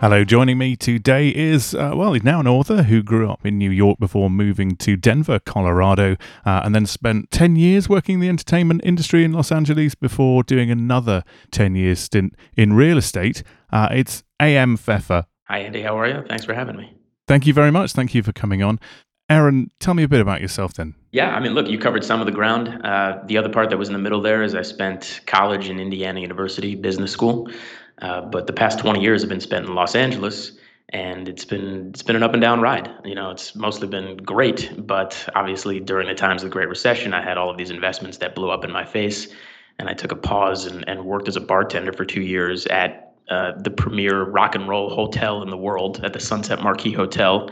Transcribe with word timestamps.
Hello, 0.00 0.24
joining 0.24 0.56
me 0.56 0.76
today 0.76 1.28
is, 1.28 1.74
uh, 1.74 1.92
well, 1.94 2.14
he's 2.14 2.24
now 2.24 2.40
an 2.40 2.46
author 2.46 2.84
who 2.84 3.02
grew 3.02 3.30
up 3.30 3.44
in 3.44 3.58
New 3.58 3.70
York 3.70 3.98
before 3.98 4.30
moving 4.30 4.74
to 4.76 4.96
Denver, 4.96 5.38
Colorado, 5.38 6.16
uh, 6.46 6.62
and 6.64 6.74
then 6.74 6.86
spent 6.86 7.30
10 7.30 7.54
years 7.56 7.86
working 7.86 8.14
in 8.14 8.20
the 8.20 8.30
entertainment 8.30 8.80
industry 8.82 9.24
in 9.24 9.32
Los 9.34 9.52
Angeles 9.52 9.94
before 9.94 10.42
doing 10.42 10.70
another 10.70 11.22
10 11.50 11.74
years 11.74 11.98
stint 11.98 12.34
in 12.56 12.72
real 12.72 12.96
estate. 12.96 13.42
Uh, 13.70 13.88
it's 13.90 14.24
A.M. 14.40 14.78
Pfeffer. 14.78 15.26
Hi, 15.48 15.58
Andy. 15.58 15.82
How 15.82 15.98
are 15.98 16.08
you? 16.08 16.24
Thanks 16.26 16.46
for 16.46 16.54
having 16.54 16.76
me. 16.76 16.94
Thank 17.28 17.46
you 17.46 17.52
very 17.52 17.70
much. 17.70 17.92
Thank 17.92 18.14
you 18.14 18.22
for 18.22 18.32
coming 18.32 18.62
on. 18.62 18.80
Aaron, 19.30 19.70
tell 19.78 19.94
me 19.94 20.02
a 20.02 20.08
bit 20.08 20.20
about 20.20 20.40
yourself 20.40 20.74
then. 20.74 20.94
Yeah, 21.12 21.30
I 21.30 21.40
mean, 21.40 21.54
look, 21.54 21.68
you 21.68 21.78
covered 21.78 22.04
some 22.04 22.18
of 22.18 22.26
the 22.26 22.32
ground. 22.32 22.68
Uh, 22.84 23.20
the 23.26 23.38
other 23.38 23.48
part 23.48 23.70
that 23.70 23.78
was 23.78 23.88
in 23.88 23.92
the 23.92 24.00
middle 24.00 24.20
there 24.20 24.42
is 24.42 24.56
I 24.56 24.62
spent 24.62 25.20
college 25.26 25.68
in 25.68 25.78
Indiana 25.78 26.20
University 26.20 26.74
Business 26.74 27.12
School. 27.12 27.48
Uh, 28.02 28.22
but 28.22 28.48
the 28.48 28.52
past 28.52 28.80
20 28.80 29.00
years 29.00 29.22
have 29.22 29.28
been 29.28 29.40
spent 29.40 29.66
in 29.66 29.74
Los 29.74 29.94
Angeles, 29.94 30.52
and 30.88 31.28
it's 31.28 31.44
been 31.44 31.90
it's 31.90 32.02
been 32.02 32.16
an 32.16 32.24
up 32.24 32.32
and 32.32 32.40
down 32.40 32.60
ride. 32.60 32.90
You 33.04 33.14
know, 33.14 33.30
it's 33.30 33.54
mostly 33.54 33.86
been 33.86 34.16
great, 34.16 34.72
but 34.76 35.28
obviously 35.36 35.78
during 35.78 36.08
the 36.08 36.14
times 36.14 36.42
of 36.42 36.50
the 36.50 36.52
Great 36.52 36.68
Recession, 36.68 37.14
I 37.14 37.22
had 37.22 37.38
all 37.38 37.50
of 37.50 37.56
these 37.56 37.70
investments 37.70 38.18
that 38.18 38.34
blew 38.34 38.50
up 38.50 38.64
in 38.64 38.72
my 38.72 38.84
face, 38.84 39.28
and 39.78 39.88
I 39.88 39.94
took 39.94 40.10
a 40.10 40.16
pause 40.16 40.66
and, 40.66 40.88
and 40.88 41.04
worked 41.04 41.28
as 41.28 41.36
a 41.36 41.40
bartender 41.40 41.92
for 41.92 42.04
two 42.04 42.22
years 42.22 42.66
at 42.66 43.14
uh, 43.28 43.52
the 43.58 43.70
premier 43.70 44.24
rock 44.24 44.56
and 44.56 44.66
roll 44.66 44.90
hotel 44.90 45.42
in 45.42 45.50
the 45.50 45.56
world, 45.56 46.00
at 46.02 46.14
the 46.14 46.20
Sunset 46.20 46.62
Marquis 46.62 46.92
Hotel, 46.92 47.50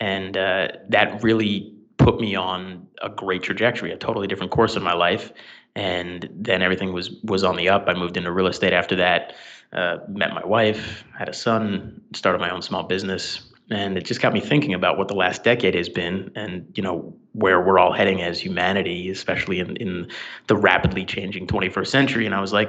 and 0.00 0.36
uh, 0.36 0.68
that 0.88 1.22
really 1.22 1.74
put 1.98 2.20
me 2.20 2.34
on 2.34 2.86
a 3.02 3.08
great 3.08 3.42
trajectory, 3.42 3.92
a 3.92 3.96
totally 3.96 4.26
different 4.26 4.52
course 4.52 4.76
in 4.76 4.82
my 4.82 4.94
life. 4.94 5.32
And 5.76 6.28
then 6.32 6.62
everything 6.62 6.92
was 6.92 7.10
was 7.22 7.44
on 7.44 7.56
the 7.56 7.68
up. 7.68 7.84
I 7.86 7.94
moved 7.94 8.16
into 8.16 8.32
real 8.32 8.48
estate 8.48 8.72
after 8.72 8.96
that 8.96 9.34
uh, 9.72 9.98
met 10.08 10.34
my 10.34 10.44
wife, 10.44 11.04
had 11.16 11.28
a 11.28 11.32
son, 11.32 12.00
started 12.14 12.40
my 12.40 12.50
own 12.50 12.62
small 12.62 12.82
business, 12.82 13.52
and 13.70 13.96
it 13.96 14.04
just 14.04 14.20
got 14.20 14.32
me 14.32 14.40
thinking 14.40 14.74
about 14.74 14.98
what 14.98 15.08
the 15.08 15.14
last 15.14 15.44
decade 15.44 15.74
has 15.74 15.88
been, 15.88 16.30
and 16.34 16.66
you 16.74 16.82
know 16.82 17.14
where 17.32 17.60
we're 17.60 17.78
all 17.78 17.92
heading 17.92 18.20
as 18.20 18.40
humanity, 18.40 19.10
especially 19.10 19.60
in 19.60 19.76
in 19.76 20.08
the 20.48 20.56
rapidly 20.56 21.04
changing 21.04 21.46
21st 21.46 21.86
century. 21.86 22.26
And 22.26 22.34
I 22.34 22.40
was 22.40 22.52
like, 22.52 22.68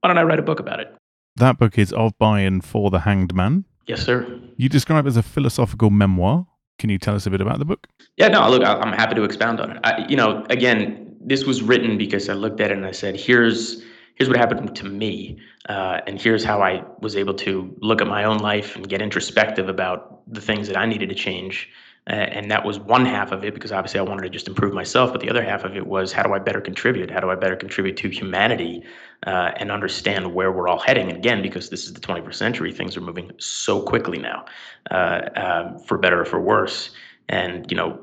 why 0.00 0.08
don't 0.08 0.18
I 0.18 0.22
write 0.24 0.40
a 0.40 0.42
book 0.42 0.60
about 0.60 0.80
it? 0.80 0.92
That 1.36 1.58
book 1.58 1.78
is 1.78 1.92
Of 1.92 2.18
By 2.18 2.40
and 2.40 2.64
For 2.64 2.90
the 2.90 3.00
Hanged 3.00 3.34
Man. 3.34 3.64
Yes, 3.86 4.02
sir. 4.02 4.40
You 4.56 4.68
describe 4.68 5.06
it 5.06 5.08
as 5.08 5.16
a 5.16 5.22
philosophical 5.22 5.90
memoir. 5.90 6.46
Can 6.80 6.88
you 6.88 6.98
tell 6.98 7.14
us 7.14 7.26
a 7.26 7.30
bit 7.30 7.42
about 7.42 7.58
the 7.58 7.66
book? 7.66 7.86
Yeah, 8.16 8.28
no, 8.28 8.48
look, 8.48 8.64
I'm 8.64 8.94
happy 8.94 9.14
to 9.14 9.22
expound 9.22 9.60
on 9.60 9.70
it. 9.70 9.78
I, 9.84 10.06
you 10.08 10.16
know, 10.16 10.46
again, 10.48 11.14
this 11.20 11.44
was 11.44 11.60
written 11.60 11.98
because 11.98 12.26
I 12.30 12.32
looked 12.32 12.58
at 12.58 12.70
it 12.70 12.76
and 12.78 12.86
I 12.86 12.90
said, 12.90 13.20
here's 13.20 13.82
here's 14.14 14.30
what 14.30 14.38
happened 14.38 14.74
to 14.74 14.86
me, 14.86 15.38
uh, 15.68 16.00
and 16.06 16.18
here's 16.18 16.42
how 16.42 16.62
I 16.62 16.82
was 17.00 17.16
able 17.16 17.34
to 17.34 17.76
look 17.82 18.00
at 18.00 18.06
my 18.06 18.24
own 18.24 18.38
life 18.38 18.76
and 18.76 18.88
get 18.88 19.02
introspective 19.02 19.68
about 19.68 20.22
the 20.32 20.40
things 20.40 20.68
that 20.68 20.76
I 20.78 20.86
needed 20.86 21.10
to 21.10 21.14
change. 21.14 21.68
Uh, 22.08 22.12
and 22.12 22.50
that 22.50 22.64
was 22.64 22.78
one 22.78 23.04
half 23.04 23.30
of 23.30 23.44
it 23.44 23.52
because 23.54 23.72
obviously 23.72 24.00
I 24.00 24.02
wanted 24.02 24.22
to 24.22 24.30
just 24.30 24.48
improve 24.48 24.72
myself. 24.72 25.12
But 25.12 25.20
the 25.20 25.30
other 25.30 25.44
half 25.44 25.64
of 25.64 25.76
it 25.76 25.86
was 25.86 26.12
how 26.12 26.22
do 26.22 26.32
I 26.32 26.38
better 26.38 26.60
contribute? 26.60 27.10
How 27.10 27.20
do 27.20 27.30
I 27.30 27.34
better 27.34 27.56
contribute 27.56 27.96
to 27.98 28.08
humanity 28.08 28.82
uh, 29.26 29.52
and 29.56 29.70
understand 29.70 30.34
where 30.34 30.50
we're 30.50 30.66
all 30.66 30.78
heading? 30.78 31.08
And 31.08 31.18
again, 31.18 31.42
because 31.42 31.68
this 31.68 31.84
is 31.84 31.92
the 31.92 32.00
21st 32.00 32.34
century, 32.34 32.72
things 32.72 32.96
are 32.96 33.02
moving 33.02 33.30
so 33.38 33.82
quickly 33.82 34.18
now, 34.18 34.46
uh, 34.90 35.20
um, 35.36 35.78
for 35.78 35.98
better 35.98 36.20
or 36.20 36.24
for 36.24 36.40
worse. 36.40 36.90
And 37.28 37.70
you 37.70 37.76
know, 37.76 38.00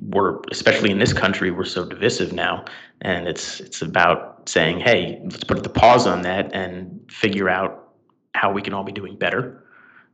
we're 0.00 0.40
especially 0.50 0.90
in 0.90 0.98
this 0.98 1.12
country, 1.12 1.50
we're 1.50 1.64
so 1.64 1.84
divisive 1.84 2.32
now, 2.32 2.64
and 3.02 3.28
it's 3.28 3.60
it's 3.60 3.82
about 3.82 4.48
saying, 4.48 4.80
hey, 4.80 5.20
let's 5.24 5.44
put 5.44 5.62
the 5.62 5.68
pause 5.68 6.06
on 6.06 6.22
that 6.22 6.52
and 6.52 7.00
figure 7.10 7.48
out 7.48 7.88
how 8.34 8.52
we 8.52 8.60
can 8.60 8.74
all 8.74 8.84
be 8.84 8.92
doing 8.92 9.16
better. 9.16 9.64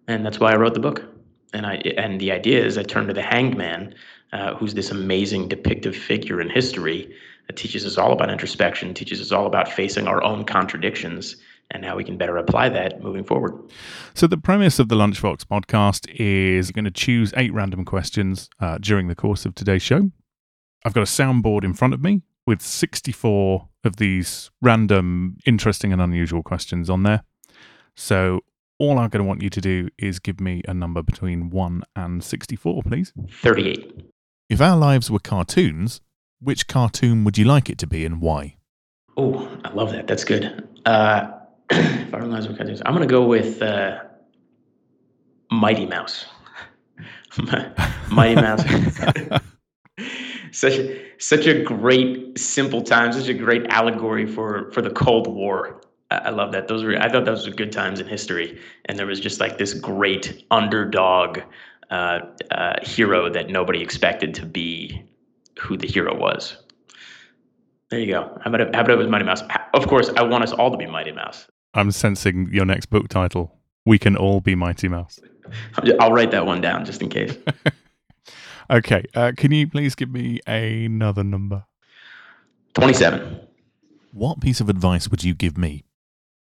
And 0.06 0.26
that's 0.26 0.38
why 0.38 0.52
I 0.52 0.56
wrote 0.56 0.74
the 0.74 0.80
book. 0.80 1.09
And 1.52 1.66
I 1.66 1.76
and 1.96 2.20
the 2.20 2.32
idea 2.32 2.64
is 2.64 2.78
I 2.78 2.82
turn 2.82 3.06
to 3.06 3.12
the 3.12 3.22
Hanged 3.22 3.56
Man, 3.56 3.94
uh, 4.32 4.54
who's 4.54 4.74
this 4.74 4.90
amazing 4.90 5.48
depictive 5.48 5.94
figure 5.94 6.40
in 6.40 6.48
history 6.48 7.12
that 7.46 7.56
teaches 7.56 7.84
us 7.84 7.98
all 7.98 8.12
about 8.12 8.30
introspection, 8.30 8.94
teaches 8.94 9.20
us 9.20 9.32
all 9.32 9.46
about 9.46 9.68
facing 9.68 10.06
our 10.06 10.22
own 10.22 10.44
contradictions 10.44 11.36
and 11.70 11.84
how 11.84 11.96
we 11.96 12.04
can 12.04 12.16
better 12.16 12.36
apply 12.36 12.68
that 12.68 13.02
moving 13.02 13.24
forward. 13.24 13.54
So, 14.14 14.26
the 14.26 14.36
premise 14.36 14.78
of 14.78 14.88
the 14.88 14.96
Lunchvox 14.96 15.44
podcast 15.44 16.08
is 16.14 16.70
going 16.70 16.84
to 16.84 16.90
choose 16.90 17.32
eight 17.36 17.52
random 17.52 17.84
questions 17.84 18.48
uh, 18.60 18.78
during 18.78 19.08
the 19.08 19.14
course 19.14 19.46
of 19.46 19.54
today's 19.54 19.82
show. 19.82 20.10
I've 20.84 20.94
got 20.94 21.02
a 21.02 21.04
soundboard 21.04 21.64
in 21.64 21.74
front 21.74 21.94
of 21.94 22.02
me 22.02 22.22
with 22.46 22.62
64 22.62 23.68
of 23.84 23.96
these 23.96 24.50
random, 24.60 25.36
interesting, 25.46 25.92
and 25.92 26.00
unusual 26.00 26.42
questions 26.42 26.90
on 26.90 27.02
there. 27.02 27.22
So, 27.94 28.40
all 28.80 28.98
I'm 28.98 29.10
going 29.10 29.22
to 29.22 29.28
want 29.28 29.42
you 29.42 29.50
to 29.50 29.60
do 29.60 29.90
is 29.98 30.18
give 30.18 30.40
me 30.40 30.62
a 30.66 30.74
number 30.74 31.02
between 31.02 31.50
1 31.50 31.82
and 31.94 32.24
64, 32.24 32.82
please. 32.82 33.12
38. 33.42 34.10
If 34.48 34.60
our 34.60 34.76
lives 34.76 35.10
were 35.10 35.20
cartoons, 35.20 36.00
which 36.40 36.66
cartoon 36.66 37.22
would 37.24 37.38
you 37.38 37.44
like 37.44 37.68
it 37.68 37.78
to 37.78 37.86
be 37.86 38.04
and 38.04 38.20
why? 38.20 38.56
Oh, 39.16 39.48
I 39.64 39.72
love 39.72 39.92
that. 39.92 40.06
That's 40.06 40.24
good. 40.24 40.66
Uh, 40.86 41.30
if 41.70 42.14
our 42.14 42.24
lives 42.24 42.48
were 42.48 42.56
cartoons, 42.56 42.80
I'm 42.86 42.94
going 42.94 43.06
to 43.06 43.12
go 43.12 43.24
with 43.24 43.60
uh, 43.60 43.98
Mighty 45.50 45.84
Mouse. 45.84 46.24
Mighty 48.10 48.34
Mouse. 48.34 48.64
such 50.52 50.74
a, 50.74 51.10
such 51.18 51.46
a 51.46 51.62
great 51.62 52.38
simple 52.38 52.80
time, 52.80 53.12
such 53.12 53.28
a 53.28 53.34
great 53.34 53.66
allegory 53.68 54.26
for 54.26 54.70
for 54.72 54.82
the 54.82 54.90
Cold 54.90 55.26
War. 55.26 55.79
I, 56.10 56.16
I 56.16 56.30
love 56.30 56.52
that. 56.52 56.68
Those 56.68 56.84
were 56.84 56.96
I 56.98 57.08
thought 57.08 57.24
those 57.24 57.46
were 57.46 57.54
good 57.54 57.72
times 57.72 58.00
in 58.00 58.06
history, 58.06 58.60
and 58.86 58.98
there 58.98 59.06
was 59.06 59.20
just 59.20 59.40
like 59.40 59.58
this 59.58 59.74
great 59.74 60.44
underdog 60.50 61.40
uh, 61.90 62.20
uh, 62.50 62.74
hero 62.82 63.28
that 63.30 63.50
nobody 63.50 63.82
expected 63.82 64.34
to 64.34 64.46
be 64.46 65.02
who 65.58 65.76
the 65.76 65.86
hero 65.86 66.16
was. 66.16 66.56
There 67.90 67.98
you 67.98 68.06
go. 68.06 68.38
How 68.42 68.50
about 68.50 68.60
it, 68.60 68.74
how 68.74 68.82
about 68.82 68.92
it 68.92 68.98
was 68.98 69.08
Mighty 69.08 69.24
Mouse? 69.24 69.42
Of 69.74 69.88
course, 69.88 70.10
I 70.16 70.22
want 70.22 70.44
us 70.44 70.52
all 70.52 70.70
to 70.70 70.76
be 70.76 70.86
Mighty 70.86 71.12
Mouse. 71.12 71.48
I'm 71.74 71.90
sensing 71.90 72.48
your 72.52 72.64
next 72.64 72.86
book 72.86 73.08
title. 73.08 73.58
We 73.84 73.98
can 73.98 74.16
all 74.16 74.40
be 74.40 74.54
Mighty 74.54 74.88
Mouse. 74.88 75.18
I'll 75.98 76.12
write 76.12 76.30
that 76.30 76.46
one 76.46 76.60
down 76.60 76.84
just 76.84 77.02
in 77.02 77.08
case. 77.08 77.36
okay. 78.70 79.04
Uh, 79.14 79.32
can 79.36 79.50
you 79.50 79.66
please 79.66 79.96
give 79.96 80.10
me 80.10 80.38
another 80.46 81.24
number? 81.24 81.64
27. 82.74 83.40
What 84.12 84.40
piece 84.40 84.60
of 84.60 84.68
advice 84.68 85.08
would 85.08 85.24
you 85.24 85.34
give 85.34 85.58
me? 85.58 85.84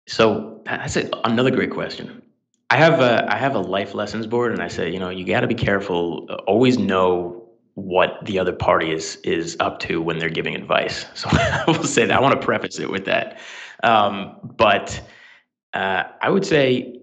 So 0.06 0.60
that's 0.64 0.96
a, 0.96 1.08
another 1.24 1.50
great 1.50 1.70
question. 1.70 2.22
I 2.70 2.76
have 2.76 3.00
a 3.00 3.26
I 3.32 3.36
have 3.36 3.54
a 3.54 3.60
life 3.60 3.94
lessons 3.94 4.26
board, 4.26 4.52
and 4.52 4.62
I 4.62 4.68
say, 4.68 4.90
you 4.90 4.98
know, 4.98 5.10
you 5.10 5.24
got 5.24 5.40
to 5.40 5.46
be 5.46 5.54
careful. 5.54 6.26
Always 6.46 6.78
know 6.78 7.40
what 7.74 8.18
the 8.24 8.38
other 8.38 8.52
party 8.52 8.92
is 8.92 9.16
is 9.24 9.56
up 9.60 9.78
to 9.80 10.00
when 10.00 10.18
they're 10.18 10.30
giving 10.30 10.54
advice. 10.54 11.06
So 11.14 11.28
I 11.30 11.64
will 11.66 11.84
say 11.84 12.06
that 12.06 12.16
I 12.16 12.20
want 12.20 12.40
to 12.40 12.44
preface 12.44 12.78
it 12.78 12.90
with 12.90 13.04
that. 13.06 13.38
Um, 13.82 14.36
but 14.56 15.00
uh, 15.72 16.04
I 16.20 16.30
would 16.30 16.46
say 16.46 17.00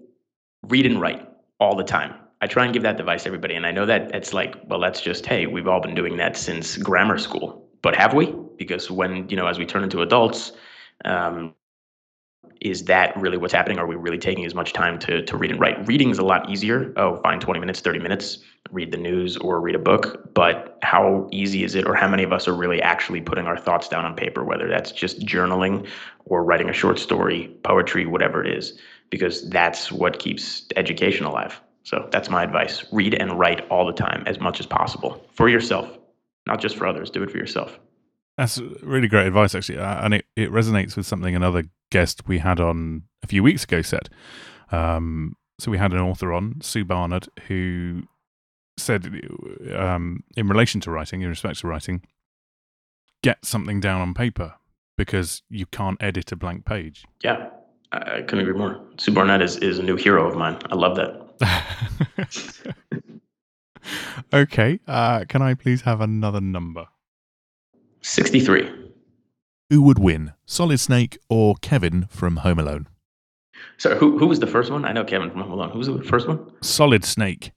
read 0.68 0.86
and 0.86 1.00
write 1.00 1.28
all 1.60 1.76
the 1.76 1.84
time. 1.84 2.14
I 2.40 2.46
try 2.46 2.64
and 2.64 2.72
give 2.72 2.82
that 2.82 2.98
advice 2.98 3.22
to 3.22 3.28
everybody, 3.28 3.54
and 3.54 3.66
I 3.66 3.70
know 3.70 3.86
that 3.86 4.14
it's 4.14 4.32
like, 4.32 4.56
well, 4.66 4.80
that's 4.80 5.00
just 5.00 5.26
hey, 5.26 5.46
we've 5.46 5.68
all 5.68 5.80
been 5.80 5.94
doing 5.94 6.16
that 6.16 6.36
since 6.36 6.76
grammar 6.76 7.18
school, 7.18 7.68
but 7.82 7.94
have 7.94 8.14
we? 8.14 8.34
Because 8.58 8.90
when 8.90 9.28
you 9.28 9.36
know, 9.36 9.46
as 9.46 9.58
we 9.58 9.66
turn 9.66 9.84
into 9.84 10.02
adults, 10.02 10.52
um, 11.04 11.54
is 12.62 12.84
that 12.84 13.16
really 13.16 13.36
what's 13.36 13.52
happening? 13.52 13.78
Are 13.78 13.86
we 13.86 13.96
really 13.96 14.18
taking 14.18 14.44
as 14.44 14.54
much 14.54 14.72
time 14.72 14.98
to, 15.00 15.22
to 15.24 15.36
read 15.36 15.50
and 15.50 15.60
write? 15.60 15.86
Reading 15.86 16.10
is 16.10 16.18
a 16.18 16.24
lot 16.24 16.48
easier. 16.48 16.92
Oh, 16.96 17.16
find 17.16 17.40
20 17.40 17.58
minutes, 17.58 17.80
30 17.80 17.98
minutes, 17.98 18.38
read 18.70 18.92
the 18.92 18.96
news 18.96 19.36
or 19.36 19.60
read 19.60 19.74
a 19.74 19.80
book. 19.80 20.32
But 20.32 20.78
how 20.82 21.28
easy 21.32 21.64
is 21.64 21.74
it, 21.74 21.86
or 21.86 21.94
how 21.94 22.08
many 22.08 22.22
of 22.22 22.32
us 22.32 22.46
are 22.46 22.54
really 22.54 22.80
actually 22.80 23.20
putting 23.20 23.46
our 23.46 23.56
thoughts 23.56 23.88
down 23.88 24.04
on 24.04 24.14
paper, 24.14 24.44
whether 24.44 24.68
that's 24.68 24.92
just 24.92 25.20
journaling 25.26 25.88
or 26.26 26.44
writing 26.44 26.68
a 26.68 26.72
short 26.72 26.98
story, 26.98 27.48
poetry, 27.64 28.06
whatever 28.06 28.44
it 28.44 28.56
is, 28.56 28.78
because 29.10 29.48
that's 29.50 29.90
what 29.90 30.20
keeps 30.20 30.66
education 30.76 31.26
alive. 31.26 31.60
So 31.82 32.08
that's 32.12 32.30
my 32.30 32.44
advice. 32.44 32.84
Read 32.92 33.14
and 33.14 33.38
write 33.38 33.68
all 33.70 33.84
the 33.84 33.92
time 33.92 34.22
as 34.26 34.38
much 34.38 34.60
as 34.60 34.66
possible 34.66 35.24
for 35.34 35.48
yourself, 35.48 35.98
not 36.46 36.60
just 36.60 36.76
for 36.76 36.86
others. 36.86 37.10
Do 37.10 37.24
it 37.24 37.30
for 37.30 37.38
yourself. 37.38 37.80
That's 38.38 38.58
really 38.82 39.08
great 39.08 39.26
advice, 39.26 39.54
actually, 39.54 39.78
uh, 39.78 40.04
and 40.04 40.14
it, 40.14 40.24
it 40.36 40.50
resonates 40.50 40.96
with 40.96 41.06
something 41.06 41.34
another 41.34 41.64
guest 41.92 42.26
we 42.26 42.38
had 42.38 42.58
on 42.58 43.02
a 43.22 43.26
few 43.28 43.42
weeks 43.42 43.62
ago 43.64 43.82
said. 43.82 44.08
Um, 44.72 45.36
so 45.60 45.70
we 45.70 45.78
had 45.78 45.92
an 45.92 45.98
author 45.98 46.32
on, 46.32 46.60
Sue 46.60 46.84
Barnard, 46.84 47.28
who 47.46 48.02
said, 48.76 49.20
um, 49.76 50.24
in 50.36 50.48
relation 50.48 50.80
to 50.80 50.90
writing, 50.90 51.20
in 51.20 51.28
respect 51.28 51.60
to 51.60 51.68
writing, 51.68 52.02
get 53.22 53.44
something 53.44 53.78
down 53.78 54.00
on 54.00 54.14
paper 54.14 54.54
because 54.96 55.42
you 55.48 55.66
can't 55.66 56.02
edit 56.02 56.32
a 56.32 56.36
blank 56.36 56.64
page. 56.64 57.04
Yeah, 57.22 57.50
I 57.92 58.22
couldn't 58.22 58.40
agree 58.40 58.58
more. 58.58 58.80
Sue 58.96 59.12
Barnard 59.12 59.42
is, 59.42 59.56
is 59.58 59.78
a 59.78 59.82
new 59.82 59.96
hero 59.96 60.26
of 60.26 60.36
mine. 60.36 60.58
I 60.70 60.74
love 60.74 60.96
that. 60.96 62.74
okay, 64.32 64.80
uh, 64.88 65.24
can 65.28 65.42
I 65.42 65.54
please 65.54 65.82
have 65.82 66.00
another 66.00 66.40
number? 66.40 66.86
63. 68.00 68.81
Who 69.72 69.80
would 69.80 69.98
win, 69.98 70.34
Solid 70.44 70.80
Snake 70.80 71.16
or 71.30 71.54
Kevin 71.62 72.04
from 72.10 72.36
Home 72.36 72.58
Alone? 72.58 72.88
So 73.78 73.94
who 73.94 74.18
who 74.18 74.26
was 74.26 74.38
the 74.38 74.46
first 74.46 74.70
one? 74.70 74.84
I 74.84 74.92
know 74.92 75.02
Kevin 75.02 75.30
from 75.30 75.40
Home 75.40 75.50
Alone. 75.50 75.70
Who 75.70 75.78
was 75.78 75.86
the 75.86 76.02
first 76.02 76.28
one? 76.28 76.44
Solid 76.60 77.06
Snake. 77.06 77.52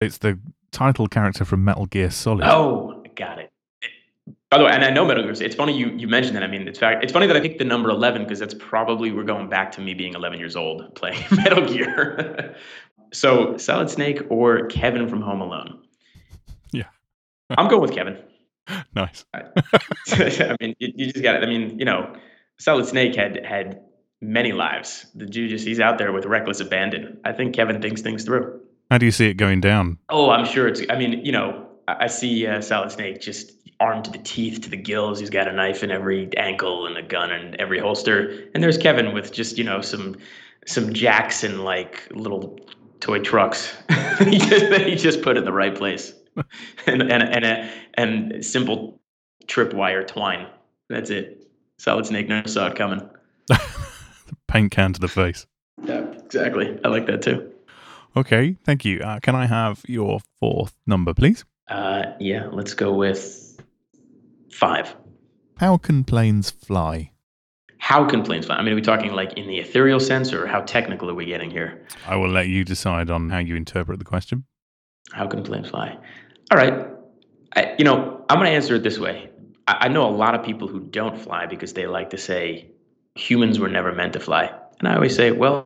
It's 0.00 0.18
the 0.18 0.38
title 0.70 1.08
character 1.08 1.44
from 1.44 1.64
Metal 1.64 1.86
Gear 1.86 2.12
Solid. 2.12 2.44
Oh, 2.44 3.02
got 3.16 3.40
it. 3.40 3.50
By 4.50 4.58
the 4.58 4.66
way, 4.66 4.70
and 4.70 4.84
I 4.84 4.90
know 4.90 5.04
Metal 5.04 5.24
Gear. 5.24 5.32
It's 5.32 5.56
funny 5.56 5.76
you 5.76 5.88
you 5.88 6.06
mentioned 6.06 6.36
that. 6.36 6.44
I 6.44 6.46
mean, 6.46 6.68
it's 6.68 6.78
fact. 6.78 7.02
It's 7.02 7.12
funny 7.12 7.26
that 7.26 7.36
I 7.36 7.40
picked 7.40 7.58
the 7.58 7.64
number 7.64 7.90
eleven 7.90 8.22
because 8.22 8.38
that's 8.38 8.54
probably 8.54 9.10
we're 9.10 9.24
going 9.24 9.48
back 9.48 9.72
to 9.72 9.80
me 9.80 9.94
being 9.94 10.14
eleven 10.14 10.38
years 10.38 10.54
old 10.54 10.94
playing 10.94 11.24
Metal 11.32 11.66
Gear. 11.66 12.54
so 13.12 13.56
Solid 13.56 13.90
Snake 13.90 14.22
or 14.30 14.66
Kevin 14.68 15.08
from 15.08 15.20
Home 15.22 15.40
Alone. 15.40 15.82
Yeah. 16.70 16.84
I'm 17.50 17.66
going 17.66 17.82
with 17.82 17.92
Kevin. 17.92 18.16
Nice. 18.94 19.24
I 19.34 20.56
mean, 20.60 20.74
you, 20.78 20.92
you 20.94 21.12
just 21.12 21.22
got 21.22 21.36
it. 21.36 21.42
I 21.42 21.46
mean, 21.46 21.78
you 21.78 21.84
know, 21.84 22.14
Solid 22.58 22.86
Snake 22.86 23.14
had 23.16 23.44
had 23.44 23.80
many 24.20 24.52
lives. 24.52 25.06
The 25.14 25.26
Jew 25.26 25.48
just 25.48 25.66
he's 25.66 25.80
out 25.80 25.98
there 25.98 26.12
with 26.12 26.24
reckless 26.26 26.60
abandon. 26.60 27.18
I 27.24 27.32
think 27.32 27.54
Kevin 27.54 27.82
thinks 27.82 28.02
things 28.02 28.24
through. 28.24 28.60
How 28.90 28.98
do 28.98 29.06
you 29.06 29.12
see 29.12 29.26
it 29.26 29.34
going 29.34 29.60
down? 29.60 29.98
Oh, 30.08 30.30
I'm 30.30 30.44
sure 30.44 30.68
it's. 30.68 30.82
I 30.88 30.96
mean, 30.96 31.24
you 31.24 31.32
know, 31.32 31.66
I, 31.88 32.04
I 32.04 32.06
see 32.06 32.46
uh, 32.46 32.60
Solid 32.60 32.92
Snake 32.92 33.20
just 33.20 33.52
armed 33.80 34.04
to 34.04 34.10
the 34.10 34.18
teeth, 34.18 34.60
to 34.60 34.70
the 34.70 34.76
gills. 34.76 35.18
He's 35.18 35.30
got 35.30 35.48
a 35.48 35.52
knife 35.52 35.82
in 35.82 35.90
every 35.90 36.30
ankle 36.36 36.86
and 36.86 36.96
a 36.96 37.02
gun 37.02 37.32
in 37.32 37.60
every 37.60 37.80
holster. 37.80 38.48
And 38.54 38.62
there's 38.62 38.78
Kevin 38.78 39.12
with 39.12 39.32
just 39.32 39.58
you 39.58 39.64
know 39.64 39.80
some 39.80 40.16
some 40.66 40.92
Jackson 40.92 41.64
like 41.64 42.08
little 42.12 42.58
toy 43.00 43.18
trucks. 43.18 43.74
that 43.88 44.84
he 44.86 44.94
just 44.94 45.22
put 45.22 45.36
in 45.36 45.44
the 45.44 45.52
right 45.52 45.74
place, 45.74 46.14
and 46.86 47.02
and 47.02 47.22
and 47.22 47.44
a, 47.44 47.70
and 47.94 48.44
simple 48.44 49.00
tripwire 49.46 50.06
twine. 50.06 50.46
That's 50.88 51.10
it. 51.10 51.46
Solid 51.78 52.06
Snake 52.06 52.28
never 52.28 52.48
saw 52.48 52.68
it 52.68 52.76
coming. 52.76 53.08
Paint 54.48 54.70
can 54.70 54.92
to 54.92 55.00
the 55.00 55.08
face. 55.08 55.46
Yeah, 55.84 56.04
exactly. 56.24 56.78
I 56.84 56.88
like 56.88 57.06
that 57.06 57.22
too. 57.22 57.50
Okay, 58.16 58.56
thank 58.64 58.84
you. 58.84 59.00
Uh, 59.00 59.20
can 59.20 59.34
I 59.34 59.46
have 59.46 59.82
your 59.88 60.20
fourth 60.38 60.76
number, 60.86 61.14
please? 61.14 61.44
Uh, 61.68 62.12
yeah, 62.20 62.48
let's 62.52 62.74
go 62.74 62.92
with 62.92 63.60
five. 64.50 64.94
How 65.56 65.78
can 65.78 66.04
planes 66.04 66.50
fly? 66.50 67.10
How 67.78 68.04
can 68.04 68.22
planes 68.22 68.46
fly? 68.46 68.56
I 68.56 68.62
mean, 68.62 68.72
are 68.72 68.76
we 68.76 68.82
talking 68.82 69.12
like 69.12 69.32
in 69.34 69.48
the 69.48 69.58
ethereal 69.58 69.98
sense, 69.98 70.32
or 70.32 70.46
how 70.46 70.60
technical 70.60 71.10
are 71.10 71.14
we 71.14 71.24
getting 71.24 71.50
here? 71.50 71.86
I 72.06 72.16
will 72.16 72.28
let 72.28 72.48
you 72.48 72.64
decide 72.64 73.10
on 73.10 73.30
how 73.30 73.38
you 73.38 73.56
interpret 73.56 73.98
the 73.98 74.04
question. 74.04 74.44
How 75.12 75.26
can 75.26 75.42
planes 75.42 75.68
fly? 75.70 75.98
All 76.52 76.58
right. 76.58 76.86
I, 77.56 77.74
you 77.78 77.84
know, 77.86 78.26
I'm 78.28 78.36
going 78.36 78.50
to 78.50 78.54
answer 78.54 78.74
it 78.74 78.82
this 78.82 78.98
way. 78.98 79.30
I, 79.66 79.86
I 79.86 79.88
know 79.88 80.06
a 80.06 80.12
lot 80.12 80.34
of 80.34 80.44
people 80.44 80.68
who 80.68 80.80
don't 80.80 81.18
fly 81.18 81.46
because 81.46 81.72
they 81.72 81.86
like 81.86 82.10
to 82.10 82.18
say 82.18 82.70
humans 83.14 83.58
were 83.58 83.70
never 83.70 83.90
meant 83.94 84.12
to 84.12 84.20
fly. 84.20 84.52
And 84.78 84.86
I 84.86 84.96
always 84.96 85.16
say, 85.16 85.30
well, 85.30 85.64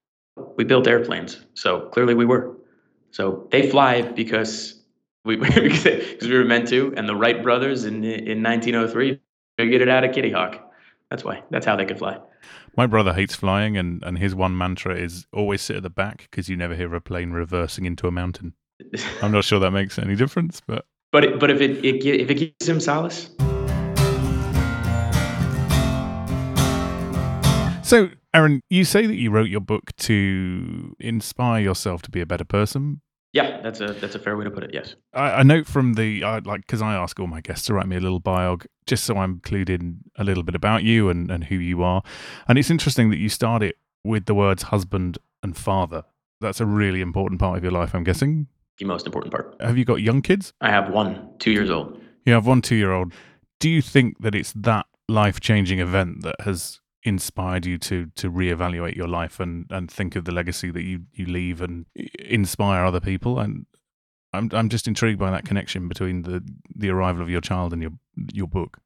we 0.56 0.62
built 0.62 0.86
airplanes, 0.86 1.44
so 1.54 1.88
clearly 1.88 2.14
we 2.14 2.24
were. 2.24 2.56
So 3.10 3.48
they 3.50 3.68
fly 3.68 4.02
because 4.02 4.80
we 5.24 5.34
because 5.38 6.28
we 6.28 6.38
were 6.38 6.44
meant 6.44 6.68
to, 6.68 6.94
and 6.96 7.08
the 7.08 7.16
Wright 7.16 7.42
brothers 7.42 7.84
in 7.84 8.04
in 8.04 8.44
1903 8.44 9.20
figured 9.58 9.82
it 9.82 9.88
out 9.88 10.04
at 10.04 10.12
Kitty 10.12 10.30
Hawk. 10.30 10.72
That's 11.10 11.24
why. 11.24 11.42
That's 11.50 11.66
how 11.66 11.74
they 11.74 11.84
could 11.84 11.98
fly. 11.98 12.20
My 12.76 12.86
brother 12.86 13.12
hates 13.12 13.34
flying, 13.34 13.76
and, 13.76 14.04
and 14.04 14.18
his 14.18 14.36
one 14.36 14.56
mantra 14.56 14.94
is 14.94 15.26
always 15.32 15.62
sit 15.62 15.78
at 15.78 15.82
the 15.82 15.90
back 15.90 16.28
because 16.30 16.48
you 16.48 16.56
never 16.56 16.76
hear 16.76 16.94
a 16.94 17.00
plane 17.00 17.32
reversing 17.32 17.86
into 17.86 18.06
a 18.06 18.12
mountain. 18.12 18.54
I'm 19.22 19.32
not 19.32 19.44
sure 19.44 19.58
that 19.60 19.70
makes 19.70 19.98
any 19.98 20.16
difference, 20.16 20.60
but 20.66 20.84
But 21.12 21.24
it, 21.24 21.40
but 21.40 21.50
if 21.50 21.60
it, 21.60 21.84
it 21.84 22.04
if 22.04 22.30
it 22.30 22.34
gives 22.34 22.68
him 22.68 22.80
solace, 22.80 23.30
So, 27.82 28.08
Aaron, 28.34 28.62
you 28.68 28.84
say 28.84 29.06
that 29.06 29.14
you 29.14 29.30
wrote 29.30 29.48
your 29.48 29.60
book 29.60 29.94
to 29.98 30.96
inspire 30.98 31.60
yourself 31.62 32.02
to 32.02 32.10
be 32.10 32.20
a 32.20 32.26
better 32.26 32.44
person. 32.44 33.00
yeah, 33.32 33.60
that's 33.62 33.80
a 33.80 33.92
that's 33.92 34.16
a 34.16 34.18
fair 34.18 34.36
way 34.36 34.42
to 34.42 34.50
put 34.50 34.64
it. 34.64 34.70
Yes. 34.74 34.96
I, 35.14 35.30
I 35.30 35.42
note 35.44 35.68
from 35.68 35.94
the 35.94 36.24
I 36.24 36.38
like 36.40 36.62
because 36.62 36.82
I 36.82 36.94
ask 36.96 37.20
all 37.20 37.28
my 37.28 37.40
guests 37.40 37.66
to 37.66 37.74
write 37.74 37.86
me 37.86 37.94
a 37.96 38.00
little 38.00 38.20
biog 38.20 38.66
just 38.86 39.04
so 39.04 39.16
I'm 39.18 39.38
clued 39.38 39.70
in 39.70 40.00
a 40.16 40.24
little 40.24 40.42
bit 40.42 40.56
about 40.56 40.82
you 40.82 41.08
and 41.08 41.30
and 41.30 41.44
who 41.44 41.54
you 41.54 41.84
are. 41.84 42.02
And 42.48 42.58
it's 42.58 42.70
interesting 42.70 43.10
that 43.10 43.18
you 43.18 43.28
start 43.28 43.62
it 43.62 43.76
with 44.02 44.26
the 44.26 44.34
words 44.34 44.64
husband 44.64 45.18
and 45.44 45.56
father. 45.56 46.02
That's 46.40 46.60
a 46.60 46.66
really 46.66 47.00
important 47.00 47.38
part 47.40 47.56
of 47.56 47.62
your 47.62 47.72
life, 47.72 47.94
I'm 47.94 48.02
guessing. 48.04 48.48
The 48.78 48.84
most 48.84 49.06
important 49.06 49.32
part. 49.32 49.56
Have 49.60 49.78
you 49.78 49.84
got 49.84 50.02
young 50.02 50.22
kids? 50.22 50.52
I 50.60 50.70
have 50.70 50.90
one, 50.90 51.30
two 51.38 51.50
years 51.50 51.70
old. 51.70 52.00
You 52.24 52.32
have 52.34 52.46
one 52.46 52.60
two 52.60 52.76
year 52.76 52.92
old. 52.92 53.12
Do 53.58 53.70
you 53.70 53.80
think 53.80 54.18
that 54.20 54.34
it's 54.34 54.52
that 54.52 54.86
life 55.08 55.40
changing 55.40 55.78
event 55.78 56.22
that 56.22 56.36
has 56.40 56.80
inspired 57.04 57.64
you 57.64 57.78
to 57.78 58.06
to 58.16 58.30
reevaluate 58.30 58.96
your 58.96 59.08
life 59.08 59.40
and 59.40 59.66
and 59.70 59.90
think 59.90 60.16
of 60.16 60.24
the 60.24 60.32
legacy 60.32 60.70
that 60.70 60.82
you 60.82 61.02
you 61.12 61.24
leave 61.26 61.62
and 61.62 61.86
inspire 62.18 62.84
other 62.84 63.00
people? 63.00 63.38
And 63.38 63.64
I'm 64.32 64.50
I'm 64.52 64.68
just 64.68 64.86
intrigued 64.86 65.18
by 65.18 65.30
that 65.30 65.44
connection 65.44 65.88
between 65.88 66.22
the 66.22 66.42
the 66.74 66.90
arrival 66.90 67.22
of 67.22 67.30
your 67.30 67.40
child 67.40 67.72
and 67.72 67.80
your 67.80 67.92
your 68.32 68.46
book. 68.46 68.78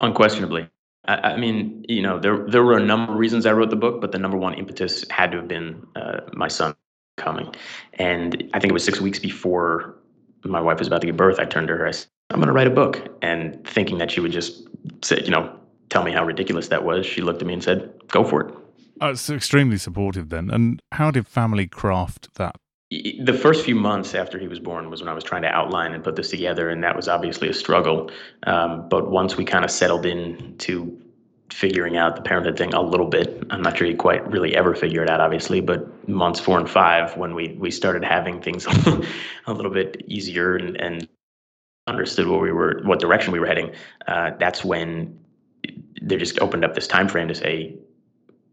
Unquestionably. 0.00 0.68
I, 1.06 1.14
I 1.14 1.36
mean, 1.36 1.84
you 1.88 2.02
know, 2.02 2.18
there 2.18 2.44
there 2.48 2.64
were 2.64 2.76
a 2.76 2.84
number 2.84 3.12
of 3.12 3.18
reasons 3.18 3.46
I 3.46 3.52
wrote 3.52 3.70
the 3.70 3.76
book, 3.76 4.00
but 4.00 4.12
the 4.12 4.18
number 4.18 4.36
one 4.36 4.54
impetus 4.54 5.04
had 5.10 5.30
to 5.32 5.38
have 5.38 5.48
been 5.48 5.86
uh, 5.96 6.20
my 6.34 6.48
son 6.48 6.74
coming. 7.18 7.54
And 7.94 8.48
I 8.54 8.58
think 8.58 8.70
it 8.70 8.74
was 8.74 8.84
six 8.84 9.00
weeks 9.00 9.18
before 9.18 9.96
my 10.44 10.60
wife 10.60 10.78
was 10.78 10.88
about 10.88 11.00
to 11.02 11.06
give 11.06 11.16
birth. 11.16 11.38
I 11.38 11.44
turned 11.44 11.68
to 11.68 11.76
her. 11.76 11.86
I 11.86 11.90
said, 11.90 12.08
"I'm 12.30 12.38
going 12.38 12.46
to 12.46 12.52
write 12.52 12.66
a 12.66 12.70
book," 12.70 13.06
and 13.22 13.62
thinking 13.66 13.98
that 13.98 14.10
she 14.10 14.20
would 14.20 14.32
just 14.32 14.66
say, 15.02 15.20
you 15.24 15.30
know, 15.30 15.54
tell 15.90 16.04
me 16.04 16.12
how 16.12 16.24
ridiculous 16.24 16.68
that 16.68 16.84
was, 16.84 17.04
she 17.06 17.20
looked 17.20 17.42
at 17.42 17.46
me 17.46 17.54
and 17.54 17.62
said, 17.62 17.92
"Go 18.08 18.24
for 18.24 18.42
it." 18.42 18.54
Uh, 19.00 19.10
it's 19.10 19.30
extremely 19.30 19.78
supportive 19.78 20.28
then. 20.28 20.50
And 20.50 20.82
how 20.92 21.10
did 21.10 21.26
family 21.26 21.66
craft 21.66 22.34
that? 22.34 22.56
The 22.90 23.38
first 23.38 23.64
few 23.64 23.74
months 23.74 24.14
after 24.14 24.38
he 24.38 24.48
was 24.48 24.60
born 24.60 24.88
was 24.88 25.02
when 25.02 25.08
I 25.08 25.12
was 25.12 25.22
trying 25.22 25.42
to 25.42 25.48
outline 25.48 25.92
and 25.92 26.02
put 26.02 26.16
this 26.16 26.30
together, 26.30 26.70
and 26.70 26.82
that 26.82 26.96
was 26.96 27.06
obviously 27.06 27.48
a 27.48 27.52
struggle. 27.52 28.10
Um, 28.44 28.88
but 28.88 29.10
once 29.10 29.36
we 29.36 29.44
kind 29.44 29.64
of 29.64 29.70
settled 29.70 30.06
in 30.06 30.56
to 30.58 30.98
figuring 31.50 31.96
out 31.96 32.16
the 32.16 32.22
parenthood 32.22 32.56
thing 32.58 32.74
a 32.74 32.82
little 32.82 33.06
bit, 33.06 33.42
I'm 33.50 33.62
not 33.62 33.76
sure 33.76 33.86
you 33.86 33.96
quite 33.96 34.26
really 34.30 34.54
ever 34.56 34.74
figure 34.74 35.02
it 35.02 35.10
out, 35.10 35.20
obviously. 35.20 35.60
But 35.60 36.08
months 36.08 36.40
four 36.40 36.58
and 36.58 36.68
five, 36.68 37.16
when 37.16 37.34
we 37.34 37.56
we 37.58 37.70
started 37.70 38.04
having 38.04 38.40
things 38.40 38.66
a 39.46 39.52
little 39.52 39.72
bit 39.72 40.02
easier 40.06 40.56
and, 40.56 40.76
and 40.80 41.08
understood 41.86 42.28
what 42.28 42.40
we 42.40 42.52
were, 42.52 42.82
what 42.84 43.00
direction 43.00 43.32
we 43.32 43.40
were 43.40 43.46
heading, 43.46 43.72
uh, 44.06 44.32
that's 44.38 44.64
when 44.64 45.18
they 46.00 46.16
just 46.16 46.38
opened 46.40 46.64
up 46.64 46.74
this 46.74 46.86
time 46.86 47.08
frame 47.08 47.28
to 47.28 47.34
say 47.34 47.76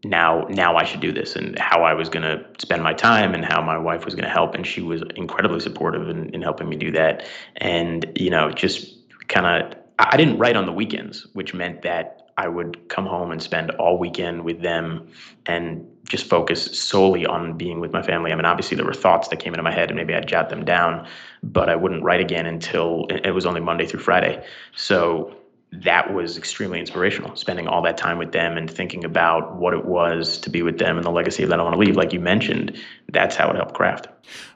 now 0.04 0.46
now 0.48 0.76
I 0.76 0.84
should 0.84 1.00
do 1.00 1.12
this 1.12 1.36
and 1.36 1.58
how 1.58 1.82
I 1.82 1.94
was 1.94 2.08
going 2.08 2.22
to 2.22 2.44
spend 2.58 2.82
my 2.82 2.92
time 2.92 3.34
and 3.34 3.44
how 3.44 3.62
my 3.62 3.78
wife 3.78 4.04
was 4.04 4.14
going 4.14 4.24
to 4.24 4.30
help 4.30 4.54
and 4.54 4.66
she 4.66 4.80
was 4.80 5.02
incredibly 5.16 5.60
supportive 5.60 6.08
in, 6.08 6.32
in 6.34 6.42
helping 6.42 6.68
me 6.68 6.76
do 6.76 6.90
that 6.92 7.26
and 7.56 8.06
you 8.14 8.30
know 8.30 8.50
just 8.50 8.94
kind 9.28 9.46
of 9.46 9.78
I 9.98 10.16
didn't 10.16 10.38
write 10.38 10.56
on 10.56 10.66
the 10.66 10.72
weekends 10.72 11.26
which 11.32 11.54
meant 11.54 11.82
that 11.82 12.25
I 12.38 12.48
would 12.48 12.88
come 12.88 13.06
home 13.06 13.30
and 13.32 13.42
spend 13.42 13.70
all 13.72 13.98
weekend 13.98 14.44
with 14.44 14.62
them 14.62 15.08
and 15.46 15.86
just 16.04 16.28
focus 16.28 16.78
solely 16.78 17.26
on 17.26 17.56
being 17.56 17.80
with 17.80 17.92
my 17.92 18.02
family. 18.02 18.32
I 18.32 18.36
mean, 18.36 18.44
obviously 18.44 18.76
there 18.76 18.86
were 18.86 18.94
thoughts 18.94 19.28
that 19.28 19.38
came 19.38 19.54
into 19.54 19.62
my 19.62 19.72
head 19.72 19.90
and 19.90 19.96
maybe 19.96 20.14
I'd 20.14 20.28
jot 20.28 20.50
them 20.50 20.64
down, 20.64 21.06
but 21.42 21.68
I 21.68 21.76
wouldn't 21.76 22.02
write 22.02 22.20
again 22.20 22.46
until 22.46 23.06
it 23.10 23.30
was 23.32 23.46
only 23.46 23.60
Monday 23.60 23.86
through 23.86 24.00
Friday. 24.00 24.44
So 24.76 25.34
that 25.72 26.12
was 26.14 26.36
extremely 26.36 26.78
inspirational, 26.78 27.34
spending 27.36 27.66
all 27.66 27.82
that 27.82 27.96
time 27.96 28.18
with 28.18 28.32
them 28.32 28.56
and 28.56 28.70
thinking 28.70 29.04
about 29.04 29.56
what 29.56 29.74
it 29.74 29.84
was 29.84 30.38
to 30.38 30.50
be 30.50 30.62
with 30.62 30.78
them 30.78 30.96
and 30.96 31.04
the 31.04 31.10
legacy 31.10 31.44
that 31.44 31.58
I 31.58 31.62
want 31.62 31.74
to 31.74 31.80
leave. 31.80 31.96
Like 31.96 32.12
you 32.12 32.20
mentioned, 32.20 32.78
that's 33.12 33.34
how 33.34 33.50
it 33.50 33.56
helped 33.56 33.74
craft. 33.74 34.08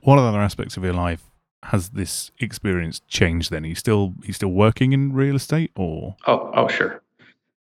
What 0.02 0.18
other 0.18 0.38
aspects 0.38 0.76
of 0.76 0.84
your 0.84 0.92
life 0.92 1.30
has 1.64 1.90
this 1.90 2.30
experience 2.38 3.00
changed 3.08 3.50
then? 3.50 3.64
Are 3.64 3.68
you 3.68 3.74
still 3.74 4.14
are 4.22 4.26
you 4.26 4.32
still 4.32 4.50
working 4.50 4.92
in 4.92 5.12
real 5.12 5.36
estate 5.36 5.72
or 5.76 6.16
Oh, 6.26 6.50
oh, 6.54 6.68
sure. 6.68 7.02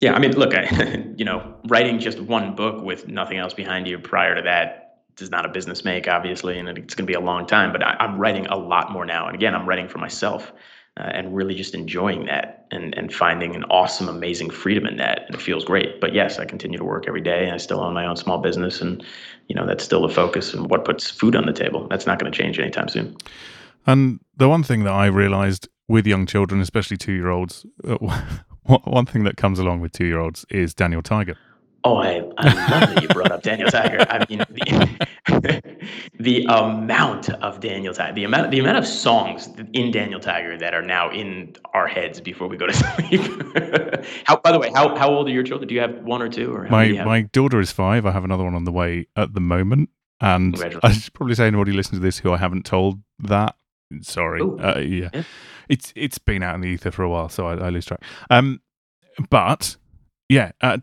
Yeah, 0.04 0.16
I 0.16 0.20
mean, 0.20 0.34
look, 0.34 0.54
I, 0.54 1.06
you 1.16 1.24
know, 1.24 1.56
writing 1.70 1.98
just 1.98 2.20
one 2.20 2.58
book 2.58 2.84
with 2.84 3.08
nothing 3.08 3.38
else 3.38 3.54
behind 3.54 3.88
you 3.88 3.98
prior 3.98 4.36
to 4.36 4.42
that 4.42 4.98
is 5.18 5.30
not 5.30 5.46
a 5.46 5.48
business 5.48 5.86
make, 5.86 6.10
obviously, 6.10 6.60
and 6.60 6.68
it's 6.68 6.94
going 6.94 7.06
to 7.06 7.10
be 7.10 7.14
a 7.14 7.22
long 7.22 7.48
time. 7.48 7.72
But 7.72 7.84
I, 7.84 7.96
I'm 8.02 8.18
writing 8.18 8.46
a 8.48 8.58
lot 8.58 8.92
more 8.92 9.06
now, 9.06 9.28
and 9.28 9.34
again, 9.34 9.56
I'm 9.56 9.66
writing 9.66 9.88
for 9.88 10.00
myself, 10.00 10.52
uh, 11.00 11.04
and 11.04 11.34
really 11.34 11.56
just 11.56 11.74
enjoying 11.74 12.26
that, 12.26 12.68
and 12.70 12.94
and 12.98 13.14
finding 13.14 13.56
an 13.56 13.64
awesome, 13.66 14.10
amazing 14.10 14.50
freedom 14.50 14.86
in 14.86 14.98
that, 14.98 15.22
and 15.26 15.36
it 15.36 15.42
feels 15.42 15.64
great. 15.64 16.02
But 16.02 16.14
yes, 16.14 16.38
I 16.38 16.44
continue 16.44 16.78
to 16.78 16.84
work 16.84 17.06
every 17.08 17.22
day, 17.22 17.46
and 17.46 17.54
I 17.54 17.58
still 17.58 17.80
own 17.80 17.94
my 17.94 18.06
own 18.06 18.18
small 18.18 18.40
business, 18.40 18.82
and 18.82 19.02
you 19.48 19.56
know, 19.56 19.66
that's 19.66 19.86
still 19.86 20.06
the 20.06 20.14
focus 20.14 20.54
and 20.54 20.70
what 20.70 20.84
puts 20.84 21.10
food 21.10 21.34
on 21.34 21.46
the 21.46 21.54
table. 21.54 21.88
That's 21.88 22.06
not 22.06 22.20
going 22.20 22.30
to 22.30 22.38
change 22.38 22.60
anytime 22.60 22.90
soon. 22.90 23.16
And 23.88 24.20
the 24.36 24.50
one 24.50 24.64
thing 24.64 24.84
that 24.84 24.94
I 24.94 25.06
realized 25.06 25.70
with 25.88 26.06
young 26.06 26.26
children, 26.26 26.60
especially 26.60 26.98
two 26.98 27.14
year 27.14 27.30
olds, 27.30 27.66
uh, 27.88 27.98
one 28.66 29.06
thing 29.06 29.24
that 29.24 29.38
comes 29.38 29.60
along 29.60 29.82
with 29.82 29.92
two 29.92 30.06
year 30.06 30.20
olds 30.20 30.46
is 30.50 30.74
Daniel 30.74 31.02
Tiger. 31.02 31.38
Oh, 31.86 31.98
I, 31.98 32.24
I 32.38 32.54
love 32.54 32.96
that 32.96 33.02
you 33.02 33.10
brought 33.10 33.32
up 33.32 33.44
Daniel 33.44 33.70
Tiger. 33.70 34.06
I 34.10 34.26
mean, 34.30 34.40
the, 34.50 35.88
the 36.20 36.46
amount 36.48 37.30
of 37.30 37.60
Daniel 37.60 37.94
Tiger, 37.94 38.14
the 38.14 38.24
amount, 38.24 38.52
the 38.52 38.60
amount 38.60 38.78
of 38.78 38.88
songs 38.88 39.50
in 39.74 39.92
Daniel 39.92 40.22
Tiger 40.22 40.58
that 40.58 40.74
are 40.74 40.82
now 40.82 41.12
in 41.12 41.54
our 41.74 41.88
heads 41.88 42.22
before 42.22 42.48
we 42.48 42.56
go 42.56 42.68
to 42.68 42.74
sleep. 42.74 43.22
how, 44.24 44.38
by 44.38 44.54
the 44.54 44.60
way, 44.60 44.72
how, 44.74 44.96
how 44.96 45.10
old 45.10 45.28
are 45.28 45.32
your 45.32 45.44
children? 45.44 45.68
Do 45.68 45.76
you 45.76 45.82
have 45.82 46.04
one 46.04 46.22
or 46.22 46.30
two? 46.30 46.54
Or 46.54 46.70
my 46.70 47.04
my 47.04 47.24
daughter 47.24 47.60
is 47.60 47.72
five. 47.74 48.06
I 48.06 48.12
have 48.12 48.24
another 48.24 48.46
one 48.46 48.56
on 48.56 48.64
the 48.64 48.72
way 48.72 49.08
at 49.18 49.34
the 49.34 49.42
moment, 49.42 49.90
and 50.22 50.56
I 50.84 50.94
should 50.94 51.14
probably 51.14 51.36
say 51.36 51.48
anybody 51.48 51.74
listening 51.74 52.00
to 52.00 52.06
this 52.06 52.20
who 52.20 52.32
I 52.32 52.38
haven't 52.38 52.66
told 52.66 53.02
that. 53.20 53.58
Sorry, 54.02 54.42
uh, 54.42 54.80
yeah. 54.80 55.10
yeah. 55.14 55.24
it's 55.70 55.94
it's 55.96 56.18
been 56.18 56.44
out 56.44 56.56
in 56.56 56.62
the 56.62 56.70
ether 56.70 56.92
for 56.92 57.04
a 57.04 57.10
while, 57.10 57.30
so 57.30 57.48
I, 57.48 57.56
I 57.56 57.70
lose 57.70 57.86
track. 57.86 58.02
Um, 58.30 58.62
but 59.30 59.76
yeah, 60.30 60.52
uh, 60.62 60.80